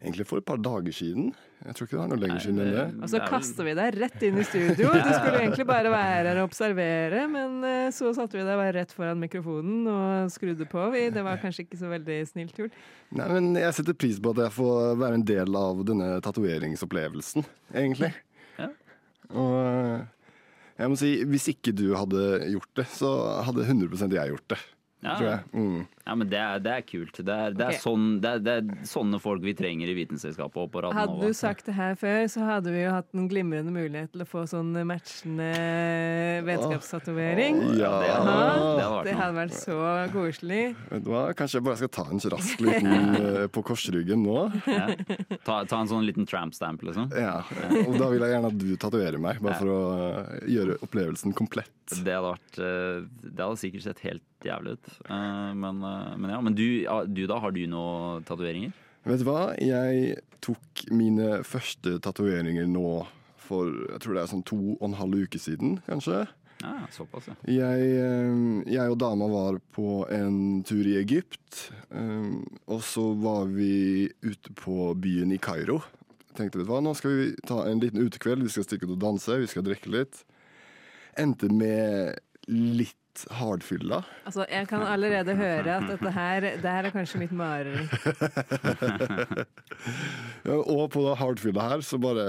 egentlig 0.00 0.24
for 0.30 0.40
et 0.40 0.46
par 0.48 0.56
dager 0.62 0.94
siden. 0.94 1.34
Jeg 1.66 1.74
tror 1.76 1.88
ikke 1.88 1.98
det 1.98 2.00
er 2.00 2.10
noe 2.14 2.22
lenger 2.22 2.40
siden 2.46 2.62
enn 2.64 2.72
det. 2.72 2.86
Og 3.02 3.12
så 3.12 3.20
kaster 3.28 3.66
vi 3.66 3.76
deg 3.76 3.98
rett 3.98 4.24
inn 4.24 4.40
i 4.40 4.46
studio. 4.46 4.88
Du 4.88 5.10
skulle 5.18 5.42
egentlig 5.42 5.68
bare 5.68 5.92
være 5.92 6.30
her 6.30 6.40
og 6.40 6.48
observere, 6.48 7.26
men 7.28 7.58
så 7.92 8.14
satte 8.16 8.38
vi 8.38 8.46
deg 8.46 8.60
bare 8.62 8.76
rett 8.78 8.94
foran 8.94 9.20
mikrofonen 9.20 9.88
og 9.90 10.32
skrudde 10.32 10.68
på. 10.70 10.86
Det 10.94 11.24
var 11.26 11.42
kanskje 11.42 11.66
ikke 11.66 11.80
så 11.82 11.90
veldig 11.92 12.20
snilt 12.30 12.62
gjort. 12.62 12.78
Nei, 13.18 13.26
men 13.34 13.50
Jeg 13.58 13.74
setter 13.76 13.98
pris 13.98 14.22
på 14.22 14.32
at 14.32 14.46
jeg 14.46 14.56
får 14.62 15.02
være 15.02 15.18
en 15.18 15.26
del 15.34 15.60
av 15.60 15.82
denne 15.90 16.12
tatoveringsopplevelsen, 16.24 17.50
egentlig. 17.74 18.14
Ja. 18.62 18.70
Og 19.34 20.06
jeg 20.78 20.90
må 20.90 20.98
si, 20.98 21.12
hvis 21.26 21.48
ikke 21.50 21.74
du 21.74 21.88
hadde 21.98 22.24
gjort 22.52 22.70
det, 22.78 22.86
så 22.94 23.08
hadde 23.48 23.66
100% 23.66 24.14
jeg 24.14 24.34
gjort 24.34 24.52
det. 24.54 24.60
Ja, 24.98 25.12
Tror 25.14 25.28
jeg. 25.30 25.40
Mm. 25.54 25.82
Ja, 26.08 26.14
men 26.18 26.26
det 26.32 26.38
er, 26.40 26.58
det 26.64 26.70
er 26.72 26.80
kult. 26.88 27.18
Det 27.22 27.34
er, 27.34 27.52
det, 27.54 27.66
er 27.68 27.76
sånn, 27.78 28.06
det, 28.22 28.30
er, 28.30 28.40
det 28.42 28.54
er 28.58 28.86
sånne 28.88 29.20
folk 29.22 29.42
vi 29.44 29.52
trenger 29.54 29.90
i 29.92 29.94
Vitenselskapet 29.94 30.58
og 30.58 30.70
på 30.72 30.82
Hadde 30.90 31.18
du 31.20 31.34
sagt 31.36 31.68
det 31.68 31.74
her 31.76 31.94
før, 32.00 32.24
så 32.32 32.42
hadde 32.48 32.72
vi 32.74 32.80
jo 32.82 32.90
hatt 32.96 33.12
en 33.14 33.28
glimrende 33.30 33.70
mulighet 33.74 34.10
til 34.14 34.24
å 34.24 34.26
få 34.26 34.42
sånn 34.50 34.72
matchende 34.88 35.50
vennskapstatovering. 36.48 37.60
Ja, 37.78 37.92
det 38.00 38.10
hadde- 38.10 38.76
det 38.78 38.82
hadde 38.82 38.96
vært 38.96 39.04
det 39.08 39.14
hadde 39.20 39.38
vært 39.38 39.56
så 39.58 39.78
koselig. 40.12 40.62
Vet 40.90 41.04
du 41.04 41.10
hva? 41.12 41.22
Kanskje 41.38 41.58
jeg 41.60 41.64
bare 41.68 41.76
skal 41.76 41.88
ta 41.88 42.04
en 42.10 42.18
rask 42.34 42.60
liten 42.60 43.16
eh, 43.22 43.46
på 43.52 43.62
korsryggen 43.62 44.24
nå. 44.24 44.38
Ja. 44.66 44.86
Ta, 45.44 45.60
ta 45.64 45.80
en 45.84 45.88
sånn 45.90 46.06
liten 46.06 46.26
tramp-stamp, 46.28 46.82
liksom. 46.82 47.10
Ja, 47.14 47.42
og 47.86 47.98
da 47.98 48.08
vil 48.10 48.24
jeg 48.24 48.34
gjerne 48.34 48.50
at 48.52 48.58
du 48.58 48.76
tatoverer 48.76 49.18
meg, 49.22 49.40
bare 49.42 49.54
Ja. 49.54 49.58
for 49.62 49.68
å 49.68 49.80
eh, 50.42 50.48
gjøre 50.56 50.78
opplevelsen 50.82 51.34
komplett. 51.38 51.70
Det 51.88 52.12
hadde 52.12 52.34
vært 52.34 52.58
eh, 52.60 53.06
Det 53.22 53.40
hadde 53.40 53.56
sikkert 53.62 53.82
sett 53.86 54.02
helt 54.04 54.24
jævlig 54.46 54.76
ut. 54.78 54.88
Eh, 55.08 55.52
Men, 55.54 55.82
eh, 55.82 56.16
men 56.16 56.30
ja. 56.30 56.40
Men 56.40 56.54
du, 56.54 56.66
du 57.08 57.26
da, 57.26 57.38
har 57.42 57.52
du 57.52 57.62
noen 57.66 58.24
tatoveringer? 58.28 58.72
Vet 59.08 59.22
du 59.22 59.24
hva? 59.28 59.54
Jeg 59.58 60.18
tok 60.44 60.84
mine 60.92 61.42
første 61.46 61.98
tatoveringer 62.04 62.66
nå 62.68 63.06
for 63.48 63.70
jeg 63.88 64.02
tror 64.04 64.14
det 64.14 64.22
er 64.22 64.28
sånn 64.34 64.44
to 64.44 64.58
og 64.76 64.82
en 64.90 64.98
halv 64.98 65.22
uke 65.24 65.38
siden, 65.40 65.78
kanskje. 65.86 66.26
Ja, 66.60 66.74
såpass, 66.92 67.30
ja. 67.30 67.36
Jeg, 67.48 67.86
eh, 68.02 68.40
jeg 68.74 68.92
og 68.92 68.98
dama 69.00 69.28
var 69.32 69.56
på 69.72 70.02
en 70.12 70.60
tur 70.68 70.84
i 70.84 70.98
Egypt, 71.00 71.70
og 72.68 72.82
så 72.84 73.06
var 73.16 73.46
vi 73.48 74.10
ute 74.26 74.52
på 74.58 74.90
byen 75.00 75.32
i 75.32 75.38
Kairo. 75.40 75.78
Tenkte, 76.36 76.60
vet 76.60 76.66
du 76.68 76.70
hva, 76.74 76.82
nå 76.84 76.92
skal 76.98 77.14
vi 77.16 77.28
ta 77.48 77.62
en 77.66 77.80
liten 77.80 78.02
utekveld, 78.04 78.44
vi 78.44 78.52
skal 78.52 78.66
stikke 78.66 78.84
ut 78.86 78.98
og 78.98 79.00
danse, 79.06 79.38
vi 79.40 79.48
skal 79.50 79.64
drikke 79.66 79.90
litt. 79.94 80.20
Endte 81.18 81.48
med 81.50 82.18
litt 82.52 82.94
hardfylla. 83.38 84.02
Altså, 84.28 84.44
jeg 84.50 84.68
kan 84.70 84.84
allerede 84.86 85.34
høre 85.38 85.76
at 85.78 85.86
dette 85.90 86.12
her, 86.14 86.46
det 86.62 86.72
her 86.74 86.88
er 86.88 86.94
kanskje 86.94 87.22
mitt 87.24 87.34
mareritt. 87.34 87.92
Ja, 90.48 90.54
og 90.54 90.88
på 90.94 91.02
det 91.04 91.16
hardfylla 91.20 91.64
her 91.72 91.82
så 91.84 91.98
bare 92.00 92.24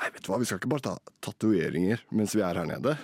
Nei, 0.00 0.08
vet 0.08 0.24
du 0.24 0.30
hva, 0.30 0.38
vi 0.40 0.46
skal 0.48 0.58
ikke 0.60 0.70
bare 0.72 0.84
ta 0.84 0.94
tatoveringer 1.24 2.02
mens 2.16 2.32
vi 2.36 2.42
er 2.44 2.56
her 2.56 2.68
nede. 2.68 2.94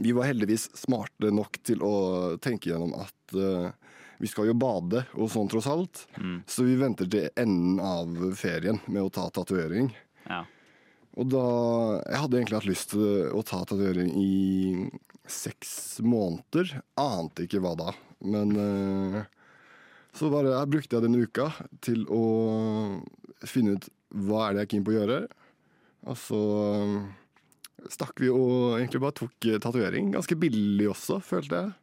Vi 0.00 0.14
var 0.16 0.28
heldigvis 0.30 0.68
smarte 0.78 1.30
nok 1.34 1.58
til 1.66 1.82
å 1.84 1.94
tenke 2.40 2.70
gjennom 2.70 2.94
at 2.96 3.34
uh, 3.36 3.68
vi 4.18 4.30
skal 4.30 4.48
jo 4.48 4.56
bade 4.58 5.04
og 5.14 5.28
sånn 5.30 5.50
tross 5.50 5.68
alt. 5.70 6.04
Så 6.50 6.64
vi 6.66 6.78
venter 6.80 7.10
til 7.10 7.28
enden 7.38 7.78
av 7.82 8.14
ferien 8.38 8.80
med 8.86 9.04
å 9.04 9.12
ta 9.14 9.28
tatovering. 9.30 9.92
Ja. 10.26 10.44
Og 11.18 11.30
da 11.32 11.44
Jeg 12.06 12.20
hadde 12.22 12.38
egentlig 12.38 12.58
hatt 12.58 12.70
lyst 12.70 12.90
til 12.94 13.30
å 13.34 13.42
ta 13.42 13.62
tatovering 13.64 14.10
i 14.14 14.30
seks 15.32 15.72
måneder. 16.04 16.78
Ante 17.00 17.46
ikke 17.46 17.62
hva 17.64 17.74
da. 17.78 17.92
Men 18.24 18.54
eh, 18.58 19.20
så 20.16 20.30
bare 20.32 20.54
jeg 20.54 20.72
brukte 20.72 20.98
jeg 20.98 21.06
den 21.06 21.20
uka 21.20 21.50
til 21.84 22.04
å 22.10 22.24
finne 23.46 23.76
ut 23.76 23.88
hva 24.08 24.48
er 24.48 24.56
det 24.56 24.62
jeg 24.62 24.66
er 24.66 24.72
keen 24.72 24.86
på 24.86 24.94
å 24.94 24.98
gjøre. 24.98 25.18
Og 26.08 26.18
så 26.20 26.42
eh, 26.72 26.94
stakk 27.92 28.22
vi 28.22 28.30
og 28.32 28.78
egentlig 28.78 29.02
bare 29.04 29.18
tok 29.22 29.50
eh, 29.50 29.60
tatovering. 29.62 30.12
Ganske 30.16 30.38
billig 30.40 30.88
også, 30.94 31.20
følte 31.24 31.62
jeg. 31.62 31.76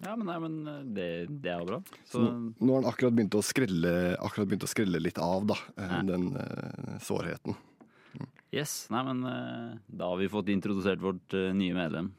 Ja, 0.00 0.14
men, 0.16 0.26
nei, 0.30 0.38
men 0.40 0.54
eh, 0.64 0.84
det, 0.96 1.08
det 1.44 1.52
er 1.52 1.62
jo 1.62 1.68
bra. 1.68 1.80
Så 2.08 2.22
nå, 2.24 2.70
har 2.72 2.82
den 2.82 2.90
akkurat 2.90 3.16
begynt 3.16 3.36
å 3.36 3.44
skrelle, 3.44 3.94
akkurat 4.16 4.48
begynt 4.48 4.64
å 4.64 4.70
skrelle 4.70 5.02
litt 5.02 5.20
av, 5.20 5.44
da. 5.50 5.58
Nei. 5.76 6.00
Den 6.08 6.30
uh, 6.36 6.96
sårheten. 7.04 7.58
Yes. 8.52 8.86
Nei, 8.90 9.02
men 9.06 9.24
eh, 9.26 9.78
da 9.86 10.10
har 10.10 10.20
vi 10.20 10.28
fått 10.30 10.50
introdusert 10.52 11.02
vårt 11.02 11.34
eh, 11.34 11.52
nye 11.54 11.74
medlem. 11.74 12.12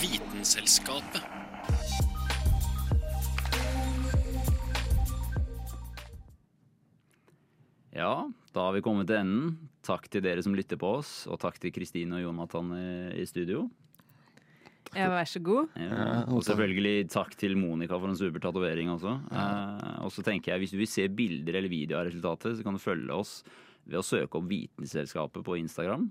Vitenselskapet. 0.00 1.22
Ja, 7.92 8.30
da 8.52 8.66
har 8.66 8.72
vi 8.72 8.80
kommet 8.82 9.06
til 9.06 9.20
enden. 9.20 9.52
Takk 9.84 10.08
til 10.10 10.22
dere 10.24 10.42
som 10.42 10.54
lytter 10.56 10.78
på 10.80 10.96
oss, 11.00 11.22
og 11.26 11.40
takk 11.42 11.58
til 11.62 11.72
Kristine 11.74 12.18
og 12.18 12.24
Jonathan 12.24 12.72
i, 12.74 12.90
i 13.22 13.26
studio. 13.28 13.66
Ja, 14.92 15.08
vær 15.08 15.28
så 15.28 15.40
god. 15.40 15.72
Ja, 15.80 16.22
og 16.28 16.42
selvfølgelig 16.44 17.08
takk 17.12 17.36
til 17.40 17.56
Monica 17.56 17.96
for 17.96 18.12
en 18.12 18.18
super 18.18 18.42
tatovering 18.44 18.90
også. 18.92 19.14
Eh, 19.32 19.92
og 20.04 20.12
så 20.12 20.24
tenker 20.26 20.52
jeg, 20.52 20.62
hvis 20.62 20.74
du 20.74 20.80
vil 20.82 20.90
se 20.90 21.06
bilder 21.08 21.58
eller 21.60 21.72
video 21.72 21.98
av 21.98 22.08
resultatet, 22.10 22.58
så 22.58 22.66
kan 22.66 22.76
du 22.76 22.82
følge 22.82 23.12
oss 23.16 23.38
ved 23.88 23.98
å 24.00 24.04
søke 24.04 24.38
opp 24.38 24.50
Vitenselskapet 24.50 25.44
på 25.46 25.56
Instagram. 25.62 26.10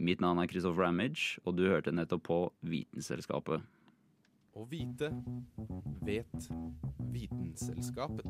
Mitt 0.00 0.20
navn 0.20 0.40
er 0.40 0.48
Christopher 0.48 0.86
Ramage, 0.86 1.40
og 1.44 1.56
du 1.56 1.66
hørte 1.68 1.92
nettopp 1.92 2.24
på 2.28 2.40
Vitenselskapet. 2.68 3.64
Å 4.50 4.64
vite 4.68 5.12
vet 6.04 6.50
Vitenselskapet. 7.12 8.26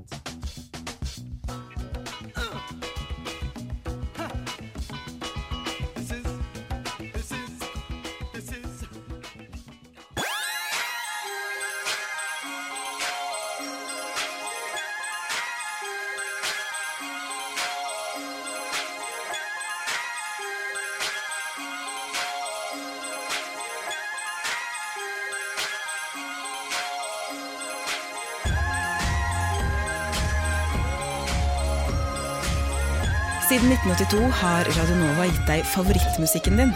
Siden 33.51 33.73
1982 33.73 34.31
har 34.31 34.65
Radio 34.65 34.95
Nova 34.95 35.25
gitt 35.27 35.49
deg 35.49 35.65
favorittmusikken 35.67 36.61
din. 36.61 36.71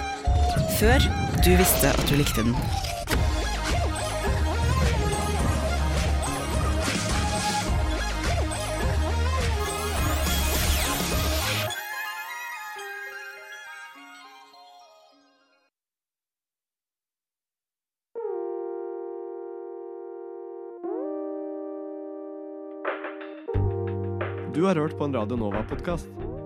Før 0.74 1.04
du 1.44 1.52
visste 1.54 1.92
at 1.92 2.02
du 2.10 2.16
likte 2.18 2.42
den. 2.42 2.50
Du 24.54 24.66
har 24.66 24.74
hørt 24.74 24.98
på 24.98 25.06
en 25.06 25.14
Radio 25.14 25.38
Nova-podkast. 25.38 26.24